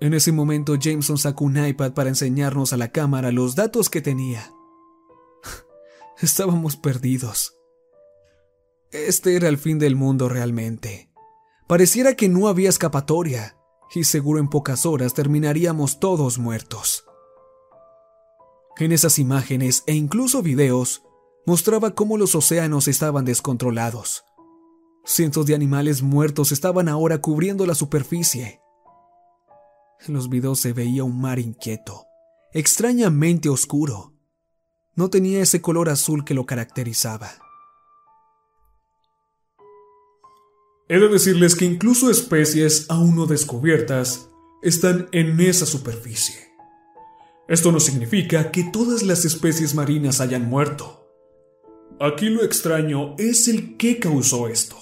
En 0.00 0.14
ese 0.14 0.32
momento 0.32 0.74
Jameson 0.76 1.18
sacó 1.18 1.44
un 1.44 1.64
iPad 1.64 1.92
para 1.92 2.08
enseñarnos 2.08 2.72
a 2.72 2.76
la 2.76 2.90
cámara 2.90 3.30
los 3.32 3.54
datos 3.54 3.88
que 3.88 4.00
tenía. 4.00 4.55
Estábamos 6.18 6.76
perdidos. 6.76 7.58
Este 8.90 9.36
era 9.36 9.48
el 9.48 9.58
fin 9.58 9.78
del 9.78 9.96
mundo 9.96 10.30
realmente. 10.30 11.10
Pareciera 11.68 12.14
que 12.14 12.30
no 12.30 12.48
había 12.48 12.70
escapatoria, 12.70 13.58
y 13.94 14.04
seguro 14.04 14.40
en 14.40 14.48
pocas 14.48 14.86
horas 14.86 15.12
terminaríamos 15.12 16.00
todos 16.00 16.38
muertos. 16.38 17.04
En 18.78 18.92
esas 18.92 19.18
imágenes 19.18 19.84
e 19.86 19.92
incluso 19.92 20.42
videos, 20.42 21.02
mostraba 21.44 21.94
cómo 21.94 22.16
los 22.16 22.34
océanos 22.34 22.88
estaban 22.88 23.26
descontrolados. 23.26 24.24
Cientos 25.04 25.44
de 25.44 25.54
animales 25.54 26.02
muertos 26.02 26.50
estaban 26.50 26.88
ahora 26.88 27.20
cubriendo 27.20 27.66
la 27.66 27.74
superficie. 27.74 28.62
En 30.06 30.14
los 30.14 30.30
videos 30.30 30.60
se 30.60 30.72
veía 30.72 31.04
un 31.04 31.20
mar 31.20 31.38
inquieto, 31.38 32.06
extrañamente 32.52 33.50
oscuro, 33.50 34.15
no 34.96 35.10
tenía 35.10 35.42
ese 35.42 35.60
color 35.60 35.88
azul 35.88 36.24
que 36.24 36.34
lo 36.34 36.46
caracterizaba. 36.46 37.30
He 40.88 40.98
de 40.98 41.08
decirles 41.08 41.54
que 41.54 41.64
incluso 41.64 42.10
especies 42.10 42.86
aún 42.88 43.16
no 43.16 43.26
descubiertas 43.26 44.30
están 44.62 45.08
en 45.12 45.38
esa 45.40 45.66
superficie. 45.66 46.46
Esto 47.48 47.70
no 47.72 47.78
significa 47.78 48.50
que 48.50 48.64
todas 48.64 49.02
las 49.02 49.24
especies 49.24 49.74
marinas 49.74 50.20
hayan 50.20 50.48
muerto. 50.48 51.08
Aquí 52.00 52.28
lo 52.28 52.42
extraño 52.42 53.14
es 53.18 53.48
el 53.48 53.76
qué 53.76 53.98
causó 53.98 54.48
esto, 54.48 54.76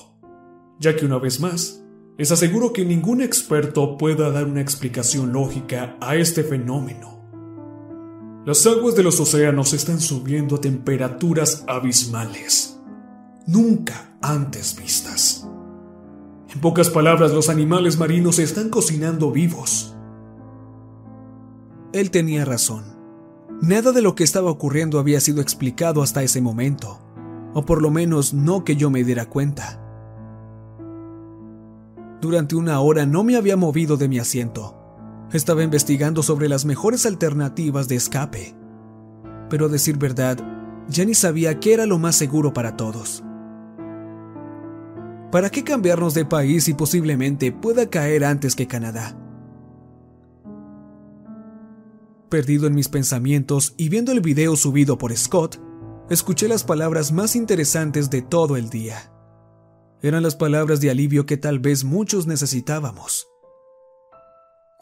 ya 0.78 0.94
que 0.96 1.06
una 1.06 1.18
vez 1.18 1.40
más, 1.40 1.82
les 2.16 2.30
aseguro 2.30 2.72
que 2.72 2.84
ningún 2.84 3.20
experto 3.20 3.98
pueda 3.98 4.30
dar 4.30 4.46
una 4.46 4.60
explicación 4.60 5.32
lógica 5.32 5.96
a 6.00 6.16
este 6.16 6.44
fenómeno. 6.44 7.13
Las 8.44 8.66
aguas 8.66 8.94
de 8.94 9.02
los 9.02 9.18
océanos 9.20 9.72
están 9.72 10.00
subiendo 10.00 10.56
a 10.56 10.60
temperaturas 10.60 11.64
abismales, 11.66 12.78
nunca 13.46 14.18
antes 14.20 14.76
vistas. 14.76 15.48
En 16.52 16.60
pocas 16.60 16.90
palabras, 16.90 17.32
los 17.32 17.48
animales 17.48 17.98
marinos 17.98 18.36
se 18.36 18.42
están 18.42 18.68
cocinando 18.68 19.30
vivos. 19.30 19.96
Él 21.94 22.10
tenía 22.10 22.44
razón. 22.44 22.84
Nada 23.62 23.92
de 23.92 24.02
lo 24.02 24.14
que 24.14 24.24
estaba 24.24 24.50
ocurriendo 24.50 24.98
había 24.98 25.20
sido 25.20 25.40
explicado 25.40 26.02
hasta 26.02 26.22
ese 26.22 26.42
momento, 26.42 26.98
o 27.54 27.64
por 27.64 27.80
lo 27.80 27.90
menos 27.90 28.34
no 28.34 28.62
que 28.62 28.76
yo 28.76 28.90
me 28.90 29.04
diera 29.04 29.24
cuenta. 29.24 29.80
Durante 32.20 32.56
una 32.56 32.78
hora 32.80 33.06
no 33.06 33.24
me 33.24 33.36
había 33.36 33.56
movido 33.56 33.96
de 33.96 34.08
mi 34.08 34.18
asiento 34.18 34.83
estaba 35.32 35.62
investigando 35.62 36.22
sobre 36.22 36.48
las 36.48 36.64
mejores 36.64 37.06
alternativas 37.06 37.88
de 37.88 37.96
escape. 37.96 38.54
Pero 39.50 39.66
a 39.66 39.68
decir 39.68 39.98
verdad, 39.98 40.38
ya 40.88 41.04
ni 41.04 41.14
sabía 41.14 41.60
qué 41.60 41.74
era 41.74 41.86
lo 41.86 41.98
más 41.98 42.16
seguro 42.16 42.52
para 42.52 42.76
todos. 42.76 43.24
¿Para 45.30 45.50
qué 45.50 45.64
cambiarnos 45.64 46.14
de 46.14 46.24
país 46.24 46.68
y 46.68 46.74
posiblemente 46.74 47.50
pueda 47.50 47.90
caer 47.90 48.24
antes 48.24 48.54
que 48.54 48.68
Canadá? 48.68 49.18
Perdido 52.28 52.66
en 52.66 52.74
mis 52.74 52.88
pensamientos 52.88 53.74
y 53.76 53.88
viendo 53.88 54.12
el 54.12 54.20
video 54.20 54.54
subido 54.56 54.96
por 54.96 55.16
Scott, 55.16 55.60
escuché 56.10 56.46
las 56.48 56.64
palabras 56.64 57.12
más 57.12 57.34
interesantes 57.34 58.10
de 58.10 58.22
todo 58.22 58.56
el 58.56 58.70
día. 58.70 59.10
Eran 60.02 60.22
las 60.22 60.36
palabras 60.36 60.80
de 60.80 60.90
alivio 60.90 61.26
que 61.26 61.36
tal 61.36 61.58
vez 61.58 61.82
muchos 61.82 62.26
necesitábamos. 62.26 63.26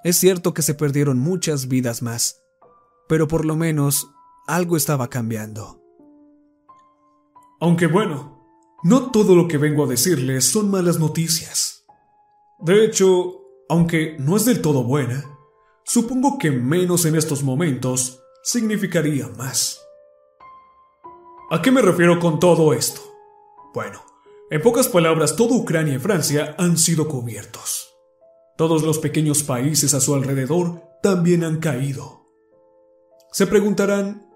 Es 0.05 0.17
cierto 0.17 0.53
que 0.53 0.63
se 0.63 0.75
perdieron 0.75 1.19
muchas 1.21 1.69
vidas 1.69 2.03
más, 2.03 2.43
pero 3.09 3.29
por 3.29 3.45
lo 3.45 3.55
menos 3.55 4.11
algo 4.49 4.77
estaba 4.77 5.09
cambiando. 5.09 5.81
Aunque 7.61 7.87
bueno, 7.87 8.45
no 8.83 9.13
todo 9.13 9.37
lo 9.37 9.47
que 9.47 9.59
vengo 9.59 9.85
a 9.85 9.89
decirles 9.89 10.45
son 10.45 10.71
malas 10.73 10.99
noticias. 10.99 11.85
De 12.59 12.85
hecho, 12.85 13.43
aunque 13.69 14.17
no 14.19 14.37
es 14.37 14.45
del 14.45 14.61
todo 14.61 14.83
buena, 14.83 15.25
supongo 15.85 16.37
que 16.37 16.51
menos 16.51 17.05
en 17.05 17.15
estos 17.15 17.45
momentos 17.45 18.21
significaría 18.43 19.29
más. 19.29 19.81
¿A 21.53 21.63
qué 21.63 21.71
me 21.71 21.83
refiero 21.83 22.19
con 22.19 22.41
todo 22.41 22.73
esto? 22.73 23.01
Bueno, 23.73 24.01
en 24.51 24.61
pocas 24.61 24.89
palabras, 24.89 25.37
toda 25.37 25.55
Ucrania 25.55 25.95
y 25.95 25.99
Francia 25.99 26.57
han 26.59 26.77
sido 26.77 27.07
cubiertos. 27.07 27.92
Todos 28.63 28.85
los 28.85 29.01
pequeños 29.01 29.43
países 29.43 29.93
a 29.93 30.01
su 30.01 30.15
alrededor 30.15 30.85
también 31.03 31.43
han 31.43 31.59
caído. 31.59 32.29
Se 33.33 33.49
preguntarán, 33.49 34.31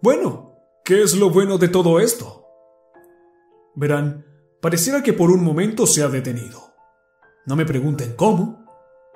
bueno, 0.00 0.54
¿qué 0.84 1.02
es 1.02 1.16
lo 1.16 1.30
bueno 1.30 1.58
de 1.58 1.66
todo 1.66 1.98
esto? 1.98 2.46
Verán, 3.74 4.24
pareciera 4.60 5.02
que 5.02 5.12
por 5.12 5.32
un 5.32 5.42
momento 5.42 5.88
se 5.88 6.04
ha 6.04 6.08
detenido. 6.08 6.72
No 7.46 7.56
me 7.56 7.66
pregunten 7.66 8.14
cómo, 8.14 8.64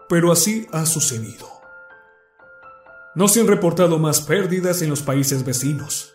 pero 0.08 0.32
así 0.32 0.66
ha 0.72 0.86
sucedido. 0.86 1.46
No 3.14 3.28
se 3.28 3.42
han 3.42 3.46
reportado 3.46 4.00
más 4.00 4.22
pérdidas 4.22 4.82
en 4.82 4.90
los 4.90 5.02
países 5.02 5.44
vecinos. 5.44 6.14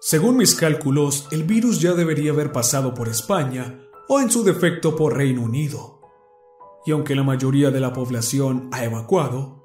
Según 0.00 0.36
mis 0.36 0.56
cálculos, 0.56 1.28
el 1.30 1.44
virus 1.44 1.80
ya 1.80 1.92
debería 1.92 2.32
haber 2.32 2.50
pasado 2.50 2.92
por 2.92 3.08
España 3.08 3.78
o 4.08 4.20
en 4.20 4.32
su 4.32 4.42
defecto 4.42 4.96
por 4.96 5.16
Reino 5.16 5.42
Unido. 5.42 5.93
Y 6.86 6.90
aunque 6.90 7.14
la 7.14 7.22
mayoría 7.22 7.70
de 7.70 7.80
la 7.80 7.92
población 7.92 8.68
ha 8.72 8.84
evacuado, 8.84 9.64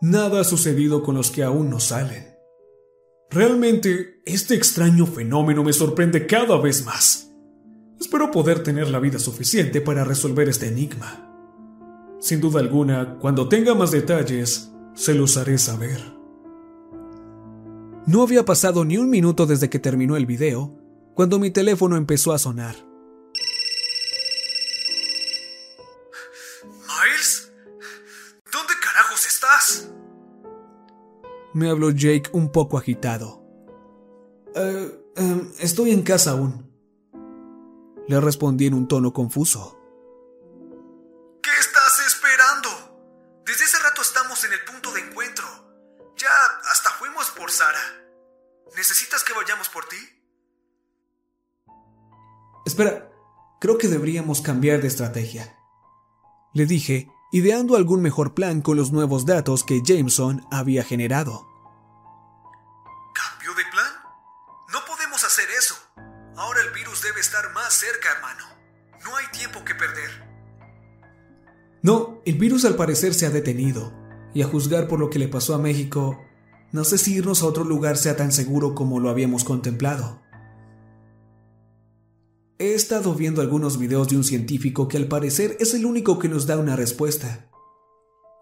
nada 0.00 0.40
ha 0.40 0.44
sucedido 0.44 1.02
con 1.02 1.14
los 1.14 1.30
que 1.30 1.42
aún 1.42 1.70
no 1.70 1.80
salen. 1.80 2.36
Realmente, 3.30 4.22
este 4.24 4.54
extraño 4.54 5.06
fenómeno 5.06 5.64
me 5.64 5.72
sorprende 5.72 6.26
cada 6.26 6.58
vez 6.58 6.84
más. 6.86 7.30
Espero 8.00 8.30
poder 8.30 8.62
tener 8.62 8.88
la 8.88 9.00
vida 9.00 9.18
suficiente 9.18 9.80
para 9.80 10.04
resolver 10.04 10.48
este 10.48 10.68
enigma. 10.68 11.22
Sin 12.20 12.40
duda 12.40 12.60
alguna, 12.60 13.18
cuando 13.18 13.48
tenga 13.48 13.74
más 13.74 13.90
detalles, 13.90 14.70
se 14.94 15.14
los 15.14 15.36
haré 15.36 15.58
saber. 15.58 16.00
No 18.06 18.22
había 18.22 18.44
pasado 18.44 18.84
ni 18.84 18.98
un 18.98 19.10
minuto 19.10 19.46
desde 19.46 19.68
que 19.68 19.78
terminó 19.78 20.16
el 20.16 20.26
video, 20.26 20.78
cuando 21.14 21.38
mi 21.38 21.50
teléfono 21.50 21.96
empezó 21.96 22.32
a 22.32 22.38
sonar. 22.38 22.76
Me 31.56 31.70
habló 31.70 31.90
Jake 31.90 32.28
un 32.34 32.52
poco 32.52 32.76
agitado. 32.76 33.42
Eh, 34.54 35.12
em, 35.16 35.50
estoy 35.58 35.90
en 35.90 36.02
casa 36.02 36.32
aún. 36.32 36.70
Le 38.06 38.20
respondí 38.20 38.66
en 38.66 38.74
un 38.74 38.86
tono 38.86 39.14
confuso. 39.14 39.80
¿Qué 41.42 41.50
estás 41.58 42.00
esperando? 42.08 43.40
Desde 43.46 43.64
ese 43.64 43.78
rato 43.78 44.02
estamos 44.02 44.44
en 44.44 44.52
el 44.52 44.64
punto 44.70 44.92
de 44.92 45.00
encuentro. 45.00 45.46
Ya 46.18 46.28
hasta 46.70 46.90
fuimos 46.90 47.30
por 47.30 47.50
Sara. 47.50 48.04
¿Necesitas 48.76 49.24
que 49.24 49.32
vayamos 49.32 49.70
por 49.70 49.86
ti? 49.86 49.96
Espera, 52.66 53.10
creo 53.62 53.78
que 53.78 53.88
deberíamos 53.88 54.42
cambiar 54.42 54.82
de 54.82 54.88
estrategia. 54.88 55.58
Le 56.52 56.66
dije, 56.66 57.08
ideando 57.36 57.76
algún 57.76 58.00
mejor 58.00 58.32
plan 58.32 58.62
con 58.62 58.78
los 58.78 58.92
nuevos 58.92 59.26
datos 59.26 59.62
que 59.62 59.82
Jameson 59.84 60.46
había 60.50 60.82
generado. 60.82 61.46
¿Cambio 63.12 63.54
de 63.54 63.62
plan? 63.70 63.92
No 64.72 64.78
podemos 64.86 65.22
hacer 65.22 65.44
eso. 65.50 65.74
Ahora 66.34 66.62
el 66.62 66.72
virus 66.72 67.02
debe 67.02 67.20
estar 67.20 67.52
más 67.52 67.74
cerca, 67.74 68.08
hermano. 68.16 68.42
No 69.04 69.14
hay 69.16 69.26
tiempo 69.32 69.62
que 69.66 69.74
perder. 69.74 70.26
No, 71.82 72.22
el 72.24 72.38
virus 72.38 72.64
al 72.64 72.74
parecer 72.74 73.12
se 73.12 73.26
ha 73.26 73.30
detenido, 73.30 73.92
y 74.32 74.40
a 74.40 74.46
juzgar 74.46 74.88
por 74.88 74.98
lo 74.98 75.10
que 75.10 75.18
le 75.18 75.28
pasó 75.28 75.54
a 75.54 75.58
México, 75.58 76.18
no 76.72 76.84
sé 76.84 76.96
si 76.96 77.16
irnos 77.16 77.42
a 77.42 77.46
otro 77.48 77.64
lugar 77.64 77.98
sea 77.98 78.16
tan 78.16 78.32
seguro 78.32 78.74
como 78.74 78.98
lo 78.98 79.10
habíamos 79.10 79.44
contemplado. 79.44 80.22
He 82.58 82.72
estado 82.72 83.14
viendo 83.14 83.42
algunos 83.42 83.78
videos 83.78 84.08
de 84.08 84.16
un 84.16 84.24
científico 84.24 84.88
que 84.88 84.96
al 84.96 85.08
parecer 85.08 85.58
es 85.60 85.74
el 85.74 85.84
único 85.84 86.18
que 86.18 86.28
nos 86.28 86.46
da 86.46 86.56
una 86.56 86.74
respuesta. 86.74 87.50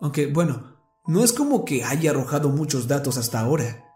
Aunque, 0.00 0.28
bueno, 0.28 0.78
no 1.06 1.24
es 1.24 1.32
como 1.32 1.64
que 1.64 1.82
haya 1.82 2.10
arrojado 2.10 2.48
muchos 2.50 2.86
datos 2.86 3.16
hasta 3.16 3.40
ahora, 3.40 3.92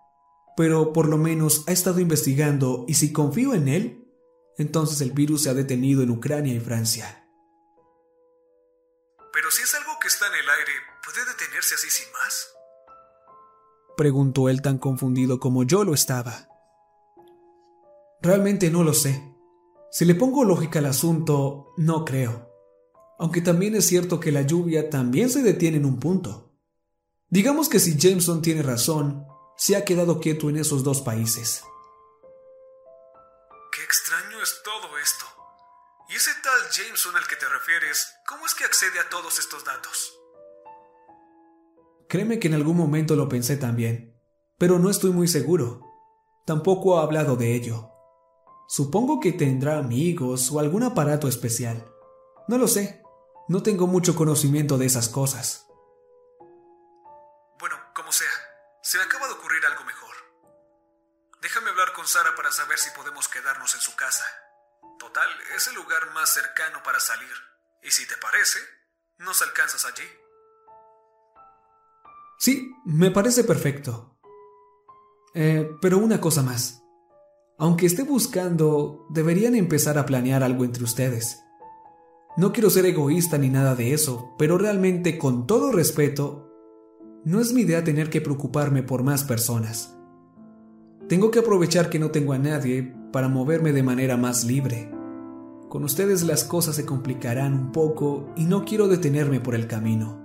pero 0.56 0.92
por 0.92 1.08
lo 1.08 1.18
menos 1.18 1.62
ha 1.68 1.72
estado 1.72 2.00
investigando 2.00 2.84
y 2.88 2.94
si 2.94 3.12
confío 3.12 3.54
en 3.54 3.68
él, 3.68 4.12
entonces 4.56 5.00
el 5.02 5.12
virus 5.12 5.44
se 5.44 5.50
ha 5.50 5.54
detenido 5.54 6.02
en 6.02 6.10
Ucrania 6.10 6.52
y 6.52 6.58
Francia. 6.58 7.24
Pero 9.32 9.52
si 9.52 9.62
es 9.62 9.72
algo 9.76 9.92
que 10.00 10.08
está 10.08 10.26
en 10.26 10.34
el 10.34 10.50
aire, 10.50 10.72
¿puede 11.04 11.24
detenerse 11.26 11.76
así 11.76 11.88
sin 11.90 12.12
más? 12.12 12.48
Preguntó 13.96 14.48
él 14.48 14.62
tan 14.62 14.78
confundido 14.78 15.38
como 15.38 15.62
yo 15.62 15.84
lo 15.84 15.94
estaba. 15.94 16.48
Realmente 18.20 18.68
no 18.68 18.82
lo 18.82 18.94
sé. 18.94 19.37
Si 19.90 20.04
le 20.04 20.14
pongo 20.14 20.44
lógica 20.44 20.80
al 20.80 20.86
asunto, 20.86 21.72
no 21.76 22.04
creo. 22.04 22.52
Aunque 23.18 23.40
también 23.40 23.74
es 23.74 23.86
cierto 23.86 24.20
que 24.20 24.32
la 24.32 24.42
lluvia 24.42 24.90
también 24.90 25.30
se 25.30 25.42
detiene 25.42 25.78
en 25.78 25.86
un 25.86 25.98
punto. 25.98 26.52
Digamos 27.30 27.68
que 27.68 27.80
si 27.80 27.98
Jameson 27.98 28.42
tiene 28.42 28.62
razón, 28.62 29.26
se 29.56 29.76
ha 29.76 29.84
quedado 29.84 30.20
quieto 30.20 30.48
en 30.50 30.58
esos 30.58 30.84
dos 30.84 31.00
países. 31.00 31.64
Qué 33.72 33.82
extraño 33.82 34.42
es 34.42 34.60
todo 34.62 34.98
esto. 34.98 35.24
¿Y 36.10 36.14
ese 36.14 36.30
tal 36.42 36.70
Jameson 36.70 37.16
al 37.16 37.26
que 37.26 37.36
te 37.36 37.48
refieres, 37.48 38.08
cómo 38.26 38.46
es 38.46 38.54
que 38.54 38.64
accede 38.64 38.98
a 39.00 39.08
todos 39.08 39.38
estos 39.38 39.64
datos? 39.64 40.14
Créeme 42.08 42.38
que 42.38 42.48
en 42.48 42.54
algún 42.54 42.76
momento 42.76 43.16
lo 43.16 43.28
pensé 43.28 43.56
también, 43.56 44.18
pero 44.58 44.78
no 44.78 44.90
estoy 44.90 45.10
muy 45.10 45.28
seguro. 45.28 45.82
Tampoco 46.46 46.98
ha 46.98 47.02
hablado 47.02 47.36
de 47.36 47.54
ello. 47.54 47.90
Supongo 48.70 49.18
que 49.18 49.32
tendrá 49.32 49.78
amigos 49.78 50.52
o 50.52 50.60
algún 50.60 50.82
aparato 50.82 51.26
especial. 51.26 51.90
No 52.48 52.58
lo 52.58 52.68
sé. 52.68 53.02
No 53.48 53.62
tengo 53.62 53.86
mucho 53.86 54.14
conocimiento 54.14 54.76
de 54.76 54.84
esas 54.84 55.08
cosas. 55.08 55.66
Bueno, 57.58 57.76
como 57.94 58.12
sea, 58.12 58.28
se 58.82 58.98
me 58.98 59.04
acaba 59.04 59.26
de 59.26 59.32
ocurrir 59.32 59.64
algo 59.64 59.84
mejor. 59.84 60.14
Déjame 61.40 61.70
hablar 61.70 61.94
con 61.94 62.06
Sara 62.06 62.36
para 62.36 62.52
saber 62.52 62.78
si 62.78 62.90
podemos 62.90 63.26
quedarnos 63.28 63.74
en 63.74 63.80
su 63.80 63.96
casa. 63.96 64.24
Total, 64.98 65.28
es 65.56 65.66
el 65.68 65.74
lugar 65.74 66.12
más 66.12 66.34
cercano 66.34 66.82
para 66.82 67.00
salir. 67.00 67.32
Y 67.82 67.90
si 67.90 68.06
te 68.06 68.18
parece, 68.18 68.58
nos 69.16 69.40
alcanzas 69.40 69.86
allí. 69.86 70.06
Sí, 72.38 72.70
me 72.84 73.10
parece 73.10 73.44
perfecto. 73.44 74.20
Eh, 75.32 75.70
pero 75.80 75.96
una 75.96 76.20
cosa 76.20 76.42
más. 76.42 76.82
Aunque 77.60 77.86
esté 77.86 78.04
buscando, 78.04 79.04
deberían 79.10 79.56
empezar 79.56 79.98
a 79.98 80.06
planear 80.06 80.44
algo 80.44 80.64
entre 80.64 80.84
ustedes. 80.84 81.42
No 82.36 82.52
quiero 82.52 82.70
ser 82.70 82.86
egoísta 82.86 83.36
ni 83.36 83.48
nada 83.48 83.74
de 83.74 83.92
eso, 83.92 84.32
pero 84.38 84.58
realmente, 84.58 85.18
con 85.18 85.48
todo 85.48 85.72
respeto, 85.72 86.52
no 87.24 87.40
es 87.40 87.52
mi 87.52 87.62
idea 87.62 87.82
tener 87.82 88.10
que 88.10 88.20
preocuparme 88.20 88.84
por 88.84 89.02
más 89.02 89.24
personas. 89.24 89.96
Tengo 91.08 91.32
que 91.32 91.40
aprovechar 91.40 91.90
que 91.90 91.98
no 91.98 92.12
tengo 92.12 92.32
a 92.32 92.38
nadie 92.38 92.94
para 93.12 93.28
moverme 93.28 93.72
de 93.72 93.82
manera 93.82 94.16
más 94.16 94.44
libre. 94.44 94.92
Con 95.68 95.82
ustedes 95.82 96.22
las 96.22 96.44
cosas 96.44 96.76
se 96.76 96.86
complicarán 96.86 97.54
un 97.54 97.72
poco 97.72 98.32
y 98.36 98.44
no 98.44 98.64
quiero 98.64 98.86
detenerme 98.86 99.40
por 99.40 99.56
el 99.56 99.66
camino. 99.66 100.16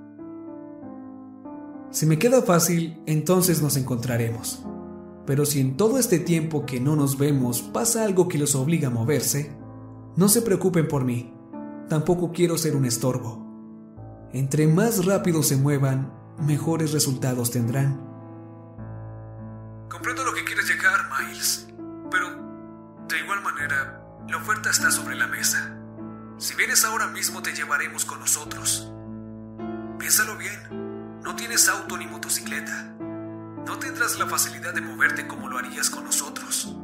Si 1.89 2.05
me 2.05 2.19
queda 2.19 2.43
fácil, 2.43 3.01
entonces 3.07 3.59
nos 3.59 3.75
encontraremos. 3.75 4.63
Pero 5.25 5.45
si 5.45 5.61
en 5.61 5.77
todo 5.77 5.97
este 5.97 6.19
tiempo 6.19 6.65
que 6.65 6.79
no 6.79 6.95
nos 6.95 7.17
vemos 7.17 7.61
pasa 7.61 8.03
algo 8.03 8.27
que 8.27 8.37
los 8.37 8.55
obliga 8.55 8.89
a 8.89 8.91
moverse, 8.91 9.55
no 10.15 10.27
se 10.27 10.41
preocupen 10.41 10.87
por 10.87 11.05
mí. 11.05 11.33
Tampoco 11.89 12.31
quiero 12.31 12.57
ser 12.57 12.75
un 12.75 12.85
estorbo. 12.85 13.43
Entre 14.33 14.67
más 14.67 15.05
rápido 15.05 15.43
se 15.43 15.55
muevan, 15.55 16.11
mejores 16.39 16.91
resultados 16.91 17.51
tendrán. 17.51 18.01
Comprendo 19.89 20.23
lo 20.23 20.33
que 20.33 20.43
quieres 20.43 20.67
llegar, 20.67 20.99
Miles. 21.19 21.67
Pero, 22.09 22.27
de 23.07 23.19
igual 23.19 23.43
manera, 23.43 24.03
la 24.27 24.37
oferta 24.37 24.69
está 24.69 24.91
sobre 24.91 25.15
la 25.15 25.27
mesa. 25.27 25.77
Si 26.37 26.55
vienes 26.55 26.83
ahora 26.83 27.07
mismo 27.07 27.41
te 27.41 27.53
llevaremos 27.53 28.05
con 28.05 28.19
nosotros. 28.19 28.91
Piénsalo 29.99 30.35
bien. 30.37 31.21
No 31.23 31.35
tienes 31.35 31.69
auto 31.69 31.95
ni 31.97 32.07
motocicleta. 32.07 32.97
No 33.65 33.79
tendrás 33.79 34.19
la 34.19 34.27
facilidad 34.27 34.73
de 34.73 34.81
moverte 34.81 35.27
como 35.27 35.49
lo 35.49 35.57
harías 35.57 35.89
con 35.89 36.03
nosotros. 36.03 36.75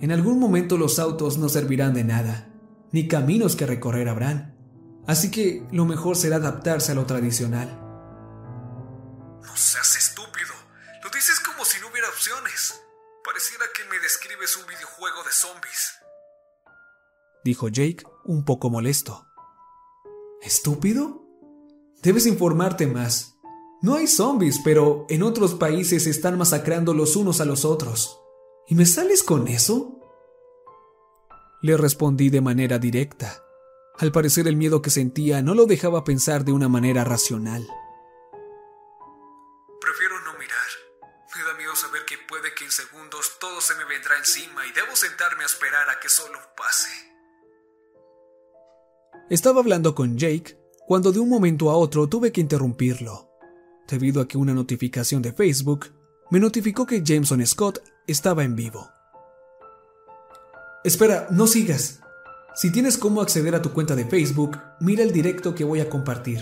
En 0.00 0.10
algún 0.10 0.38
momento 0.38 0.76
los 0.76 0.98
autos 0.98 1.38
no 1.38 1.48
servirán 1.48 1.94
de 1.94 2.04
nada, 2.04 2.48
ni 2.90 3.08
caminos 3.08 3.56
que 3.56 3.66
recorrer 3.66 4.08
habrán. 4.08 4.56
Así 5.06 5.30
que 5.30 5.66
lo 5.72 5.84
mejor 5.84 6.16
será 6.16 6.36
adaptarse 6.36 6.92
a 6.92 6.94
lo 6.94 7.06
tradicional. 7.06 7.68
No 9.42 9.56
seas 9.56 9.96
estúpido. 9.96 10.52
Lo 11.02 11.10
dices 11.10 11.40
como 11.40 11.64
si 11.64 11.80
no 11.80 11.88
hubiera 11.88 12.08
opciones. 12.08 12.80
Pareciera 13.24 13.64
que 13.76 13.84
me 13.90 13.98
describes 14.00 14.56
un 14.56 14.66
videojuego 14.66 15.22
de 15.24 15.30
zombies. 15.30 15.92
Dijo 17.44 17.68
Jake, 17.68 18.04
un 18.24 18.44
poco 18.44 18.70
molesto. 18.70 19.26
¿Estúpido? 20.40 21.24
Debes 22.02 22.26
informarte 22.26 22.86
más. 22.86 23.31
No 23.82 23.96
hay 23.96 24.06
zombies, 24.06 24.60
pero 24.64 25.06
en 25.08 25.24
otros 25.24 25.54
países 25.54 26.04
se 26.04 26.10
están 26.10 26.38
masacrando 26.38 26.94
los 26.94 27.16
unos 27.16 27.40
a 27.40 27.44
los 27.44 27.64
otros. 27.64 28.20
¿Y 28.68 28.76
me 28.76 28.86
sales 28.86 29.24
con 29.24 29.48
eso? 29.48 29.98
Le 31.62 31.76
respondí 31.76 32.30
de 32.30 32.40
manera 32.40 32.78
directa. 32.78 33.44
Al 33.98 34.12
parecer 34.12 34.46
el 34.46 34.56
miedo 34.56 34.82
que 34.82 34.90
sentía 34.90 35.42
no 35.42 35.54
lo 35.54 35.66
dejaba 35.66 36.04
pensar 36.04 36.44
de 36.44 36.52
una 36.52 36.68
manera 36.68 37.02
racional. 37.02 37.66
Prefiero 39.80 40.20
no 40.20 40.38
mirar. 40.38 40.68
Me 41.36 41.42
da 41.42 41.54
miedo 41.58 41.74
saber 41.74 42.04
que 42.06 42.18
puede 42.28 42.54
que 42.54 42.64
en 42.64 42.70
segundos 42.70 43.32
todo 43.40 43.60
se 43.60 43.74
me 43.74 43.84
vendrá 43.84 44.16
encima 44.16 44.64
y 44.64 44.72
debo 44.72 44.94
sentarme 44.94 45.42
a 45.42 45.46
esperar 45.46 45.90
a 45.90 45.98
que 45.98 46.08
solo 46.08 46.38
pase. 46.56 46.90
Estaba 49.28 49.60
hablando 49.60 49.94
con 49.94 50.16
Jake 50.16 50.56
cuando 50.86 51.10
de 51.10 51.18
un 51.18 51.28
momento 51.28 51.70
a 51.70 51.76
otro 51.76 52.08
tuve 52.08 52.32
que 52.32 52.40
interrumpirlo, 52.40 53.31
debido 53.92 54.22
a 54.22 54.26
que 54.26 54.38
una 54.38 54.54
notificación 54.54 55.20
de 55.20 55.32
Facebook 55.32 55.86
me 56.30 56.40
notificó 56.40 56.86
que 56.86 57.02
Jameson 57.04 57.46
Scott 57.46 57.80
estaba 58.06 58.42
en 58.42 58.56
vivo. 58.56 58.90
Espera, 60.82 61.28
no 61.30 61.46
sigas. 61.46 62.00
Si 62.54 62.72
tienes 62.72 62.96
cómo 62.96 63.20
acceder 63.20 63.54
a 63.54 63.60
tu 63.60 63.72
cuenta 63.72 63.94
de 63.94 64.06
Facebook, 64.06 64.58
mira 64.80 65.02
el 65.02 65.12
directo 65.12 65.54
que 65.54 65.64
voy 65.64 65.80
a 65.80 65.90
compartir. 65.90 66.40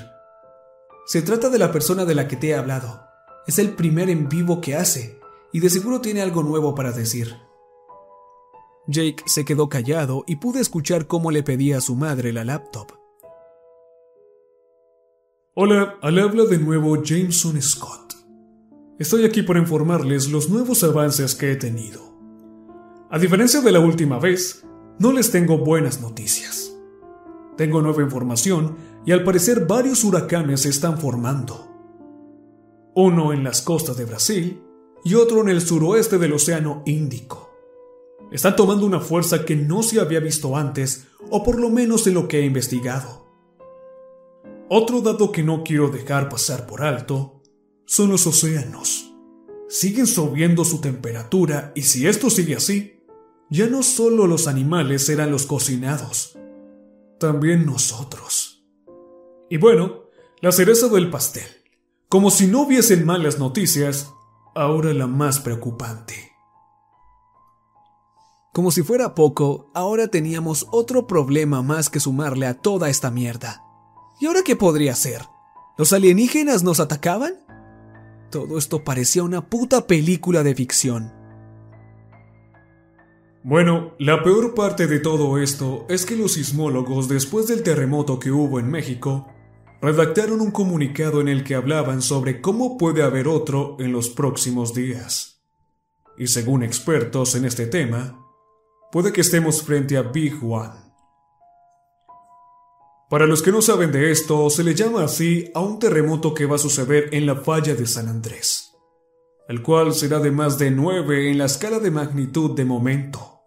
Se 1.07 1.23
trata 1.23 1.51
de 1.51 1.59
la 1.59 1.73
persona 1.73 2.05
de 2.05 2.15
la 2.15 2.29
que 2.29 2.37
te 2.37 2.51
he 2.51 2.55
hablado. 2.55 3.05
Es 3.49 3.59
el 3.59 3.71
primer 3.71 4.09
en 4.11 4.29
vivo 4.29 4.61
que 4.61 4.77
hace, 4.77 5.19
y 5.53 5.59
de 5.59 5.71
seguro 5.71 6.01
tiene 6.01 6.23
algo 6.23 6.45
nuevo 6.45 6.75
para 6.75 6.93
decir. 6.93 7.37
Jake 8.87 9.25
se 9.27 9.45
quedó 9.45 9.69
callado 9.69 10.23
y 10.27 10.37
pude 10.37 10.61
escuchar 10.61 11.09
cómo 11.09 11.33
le 11.33 11.43
pedía 11.43 11.79
a 11.79 11.81
su 11.81 11.97
madre 11.97 12.33
la 12.33 12.45
laptop. 12.45 13.00
Hola, 15.63 15.99
al 16.01 16.19
habla 16.19 16.47
de 16.47 16.57
nuevo 16.57 17.03
Jameson 17.03 17.61
Scott. 17.61 18.15
Estoy 18.99 19.27
aquí 19.27 19.43
para 19.43 19.59
informarles 19.59 20.31
los 20.31 20.49
nuevos 20.49 20.83
avances 20.85 21.35
que 21.35 21.53
he 21.53 21.57
tenido. 21.57 22.01
A 23.11 23.19
diferencia 23.19 23.61
de 23.61 23.71
la 23.71 23.81
última 23.81 24.19
vez, 24.19 24.65
no 24.99 25.13
les 25.13 25.31
tengo 25.31 25.59
buenas 25.59 26.01
noticias. 26.01 26.75
Tengo 27.59 27.83
nueva 27.83 28.03
información 28.03 28.75
y 29.05 29.13
al 29.13 29.23
parecer 29.23 29.67
varios 29.67 30.03
huracanes 30.03 30.63
se 30.63 30.71
están 30.71 30.97
formando. 30.97 31.69
Uno 32.95 33.35
en 33.35 33.45
las 33.45 33.61
costas 33.61 33.99
de 33.99 34.07
Brasil 34.07 34.63
y 35.05 35.15
otro 35.15 35.43
en 35.43 35.51
el 35.51 35.61
suroeste 35.61 36.17
del 36.17 36.33
Océano 36.33 36.83
Índico. 36.87 37.51
Están 38.33 38.57
tomando 38.57 38.87
una 38.87 39.01
fuerza 39.01 39.45
que 39.45 39.57
no 39.57 39.83
se 39.83 40.01
había 40.01 40.21
visto 40.21 40.57
antes, 40.57 41.09
o 41.29 41.45
por 41.45 41.61
lo 41.61 41.69
menos 41.69 42.07
en 42.07 42.15
lo 42.15 42.29
que 42.29 42.39
he 42.39 42.47
investigado. 42.47 43.20
Otro 44.73 45.01
dato 45.01 45.33
que 45.33 45.43
no 45.43 45.65
quiero 45.65 45.89
dejar 45.89 46.29
pasar 46.29 46.69
por 46.69 46.83
alto 46.83 47.43
son 47.87 48.09
los 48.09 48.25
océanos. 48.29 49.13
Siguen 49.69 50.07
subiendo 50.07 50.65
su 50.65 50.81
temperatura 50.81 51.73
y 51.75 51.83
si 51.83 52.07
esto 52.07 52.31
sigue 52.31 52.55
así, 52.55 53.03
ya 53.51 53.67
no 53.67 53.83
solo 53.83 54.29
los 54.29 54.47
animales 54.47 55.05
serán 55.05 55.33
los 55.33 55.45
cocinados, 55.45 56.39
también 57.19 57.67
nosotros. 57.67 58.65
Y 59.49 59.57
bueno, 59.57 60.05
la 60.41 60.53
cereza 60.53 60.87
del 60.87 61.11
pastel. 61.11 61.49
Como 62.09 62.31
si 62.31 62.47
no 62.47 62.63
hubiesen 62.63 63.05
malas 63.05 63.41
noticias, 63.41 64.13
ahora 64.55 64.95
la 64.95 65.09
más 65.09 65.41
preocupante. 65.41 66.31
Como 68.53 68.71
si 68.71 68.85
fuera 68.85 69.17
poco, 69.17 69.73
ahora 69.75 70.07
teníamos 70.07 70.69
otro 70.71 71.09
problema 71.09 71.61
más 71.61 71.91
que 71.91 71.99
sumarle 71.99 72.47
a 72.47 72.55
toda 72.55 72.89
esta 72.89 73.11
mierda. 73.11 73.65
¿Y 74.21 74.27
ahora 74.27 74.43
qué 74.45 74.55
podría 74.55 74.95
ser? 74.95 75.23
¿Los 75.79 75.95
alienígenas 75.95 76.63
nos 76.63 76.79
atacaban? 76.79 77.35
Todo 78.31 78.59
esto 78.59 78.85
parecía 78.85 79.23
una 79.23 79.49
puta 79.49 79.87
película 79.87 80.43
de 80.43 80.55
ficción. 80.55 81.13
Bueno, 83.43 83.95
la 83.99 84.23
peor 84.23 84.55
parte 84.55 84.87
de 84.87 85.01
todo 85.01 85.39
esto 85.39 85.87
es 85.89 86.05
que 86.05 86.17
los 86.17 86.35
sismólogos, 86.35 87.09
después 87.09 87.49
del 87.49 87.63
terremoto 87.63 88.19
que 88.19 88.31
hubo 88.31 88.61
en 88.61 88.71
México, 88.71 89.27
redactaron 89.81 90.43
un 90.43 90.51
comunicado 90.51 91.23
en 91.23 91.29
el 91.29 91.43
que 91.43 91.55
hablaban 91.55 92.03
sobre 92.03 92.43
cómo 92.43 92.77
puede 92.77 93.03
haber 93.03 93.27
otro 93.27 93.77
en 93.81 93.93
los 93.93 94.11
próximos 94.11 94.75
días. 94.75 95.43
Y 96.19 96.27
según 96.27 96.63
expertos 96.63 97.35
en 97.35 97.47
este 97.47 97.67
tema, 97.67 98.23
puede 98.93 99.11
que 99.15 99.23
estemos 99.23 99.63
frente 99.63 99.97
a 99.97 100.03
Big 100.03 100.35
One. 100.45 100.90
Para 103.11 103.27
los 103.27 103.43
que 103.43 103.53
no 103.53 103.61
saben 103.61 103.93
de 103.93 104.11
esto, 104.11 104.49
se 104.49 104.65
le 104.65 104.75
llama 104.75 105.05
así 105.05 105.51
a 105.53 105.61
un 105.61 105.79
terremoto 105.79 106.33
que 106.33 106.47
va 106.47 106.57
a 106.57 106.59
suceder 106.59 107.11
en 107.13 107.27
la 107.27 107.37
falla 107.37 107.75
de 107.75 107.87
San 107.87 108.09
Andrés 108.09 108.71
el 109.51 109.65
cual 109.65 109.95
será 109.95 110.21
de 110.21 110.31
más 110.31 110.59
de 110.59 110.71
9 110.71 111.29
en 111.29 111.37
la 111.37 111.47
escala 111.47 111.81
de 111.81 111.91
magnitud 111.91 112.53
de 112.53 112.65
momento. 112.65 113.41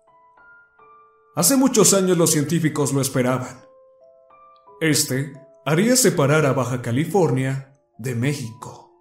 Hace 1.33 1.55
muchos 1.55 1.93
años 1.93 2.17
los 2.17 2.29
científicos 2.29 2.91
lo 2.91 2.99
esperaban. 2.99 3.63
Este 4.81 5.31
haría 5.65 5.95
separar 5.95 6.45
a 6.45 6.51
Baja 6.51 6.81
California 6.81 7.79
de 7.97 8.15
México. 8.15 8.91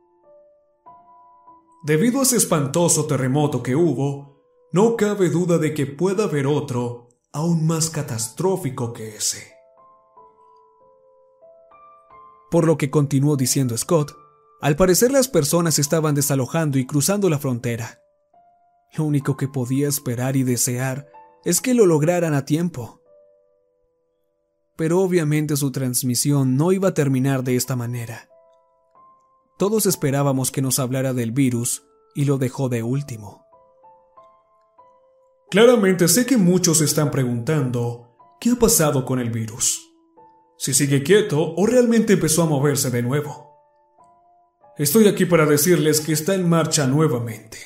Debido 1.83 2.21
a 2.21 2.23
ese 2.23 2.37
espantoso 2.37 3.07
terremoto 3.07 3.65
que 3.65 3.75
hubo, 3.75 4.41
no 4.71 4.95
cabe 4.95 5.29
duda 5.29 5.59
de 5.59 5.75
que 5.75 5.87
pueda 5.87 6.23
haber 6.23 6.47
otro 6.47 7.09
aún 7.33 7.67
más 7.67 7.91
catastrófico 7.91 8.93
que 8.93 9.17
ese. 9.17 9.52
Por 12.53 12.67
lo 12.67 12.77
que 12.77 12.91
continuó 12.91 13.39
diciendo 13.39 13.79
Scott, 13.79 14.15
al 14.61 14.77
parecer 14.77 15.11
las 15.11 15.27
personas 15.27 15.79
estaban 15.79 16.15
desalojando 16.15 16.79
y 16.79 16.85
cruzando 16.85 17.31
la 17.31 17.39
frontera. 17.39 17.99
Lo 18.95 19.05
único 19.05 19.39
que 19.39 19.49
podía 19.49 19.89
esperar 19.89 20.37
y 20.37 20.43
desear 20.43 21.11
es 21.47 21.63
que 21.63 21.73
lo 21.73 21.87
lograran 21.87 22.35
a 22.35 22.45
tiempo. 22.45 23.01
Pero 24.77 25.01
obviamente 25.01 25.57
su 25.57 25.73
transmisión 25.73 26.59
no 26.59 26.73
iba 26.73 26.89
a 26.89 26.95
terminar 26.95 27.43
de 27.43 27.57
esta 27.57 27.75
manera. 27.75 28.29
Todos 29.59 29.87
esperábamos 29.87 30.51
que 30.51 30.61
nos 30.61 30.79
hablara 30.79 31.15
del 31.15 31.33
virus 31.33 31.85
y 32.15 32.27
lo 32.27 32.37
dejó 32.37 32.69
de 32.69 32.83
último. 32.83 33.47
Claramente 35.51 36.07
sé 36.07 36.27
que 36.27 36.37
muchos 36.37 36.83
están 36.83 37.11
preguntando, 37.11 38.15
¿qué 38.43 38.51
ha 38.51 38.57
pasado 38.57 39.07
con 39.07 39.21
el 39.21 39.31
virus? 39.31 39.92
Si 40.63 40.75
sigue 40.75 41.03
quieto 41.03 41.55
o 41.57 41.67
realmente 41.67 42.13
empezó 42.13 42.45
a 42.45 42.47
moverse 42.47 42.89
de 42.91 43.03
nuevo. 43.03 43.51
Estoy 44.79 45.09
aquí 45.09 45.27
para 45.27 45.45
decirles 45.45 46.01
que 46.01 46.13
está 46.13 46.35
en 46.35 46.49
marcha 46.49 46.87
nuevamente. 46.87 47.59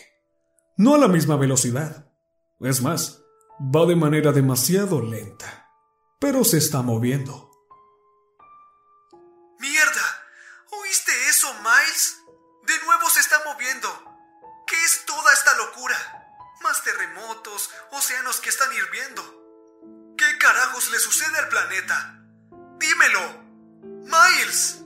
No 0.79 0.95
a 0.95 0.99
la 0.99 1.07
misma 1.07 1.37
velocidad. 1.37 2.11
Es 2.59 2.81
más, 2.81 3.21
va 3.61 3.85
de 3.85 3.97
manera 3.97 4.33
demasiado 4.33 5.03
lenta. 5.03 5.69
Pero 6.19 6.43
se 6.43 6.57
está 6.57 6.81
moviendo. 6.81 7.51
¡Mierda! 9.59 10.23
¿Oíste 10.81 11.13
eso, 11.29 11.49
Miles? 11.53 12.17
De 12.67 12.87
nuevo 12.87 13.11
se 13.11 13.21
está 13.21 13.37
moviendo. 13.45 13.89
¿Qué 14.67 14.77
es 14.87 15.05
toda 15.05 15.35
esta 15.35 15.55
locura? 15.59 15.97
Más 16.63 16.83
terremotos, 16.83 17.69
océanos 17.93 18.41
que 18.41 18.49
están 18.49 18.71
hirviendo. 18.73 19.23
¿Qué 20.17 20.39
carajos 20.39 20.91
le 20.91 20.99
sucede 20.99 21.37
al 21.37 21.51
planeta? 21.51 22.26
Dímelo. 22.81 23.47
Miles. 24.05 24.85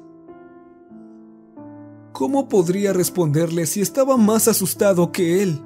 ¿Cómo 2.12 2.48
podría 2.48 2.92
responderle 2.92 3.66
si 3.66 3.80
estaba 3.80 4.16
más 4.16 4.48
asustado 4.48 5.12
que 5.12 5.42
él? 5.42 5.62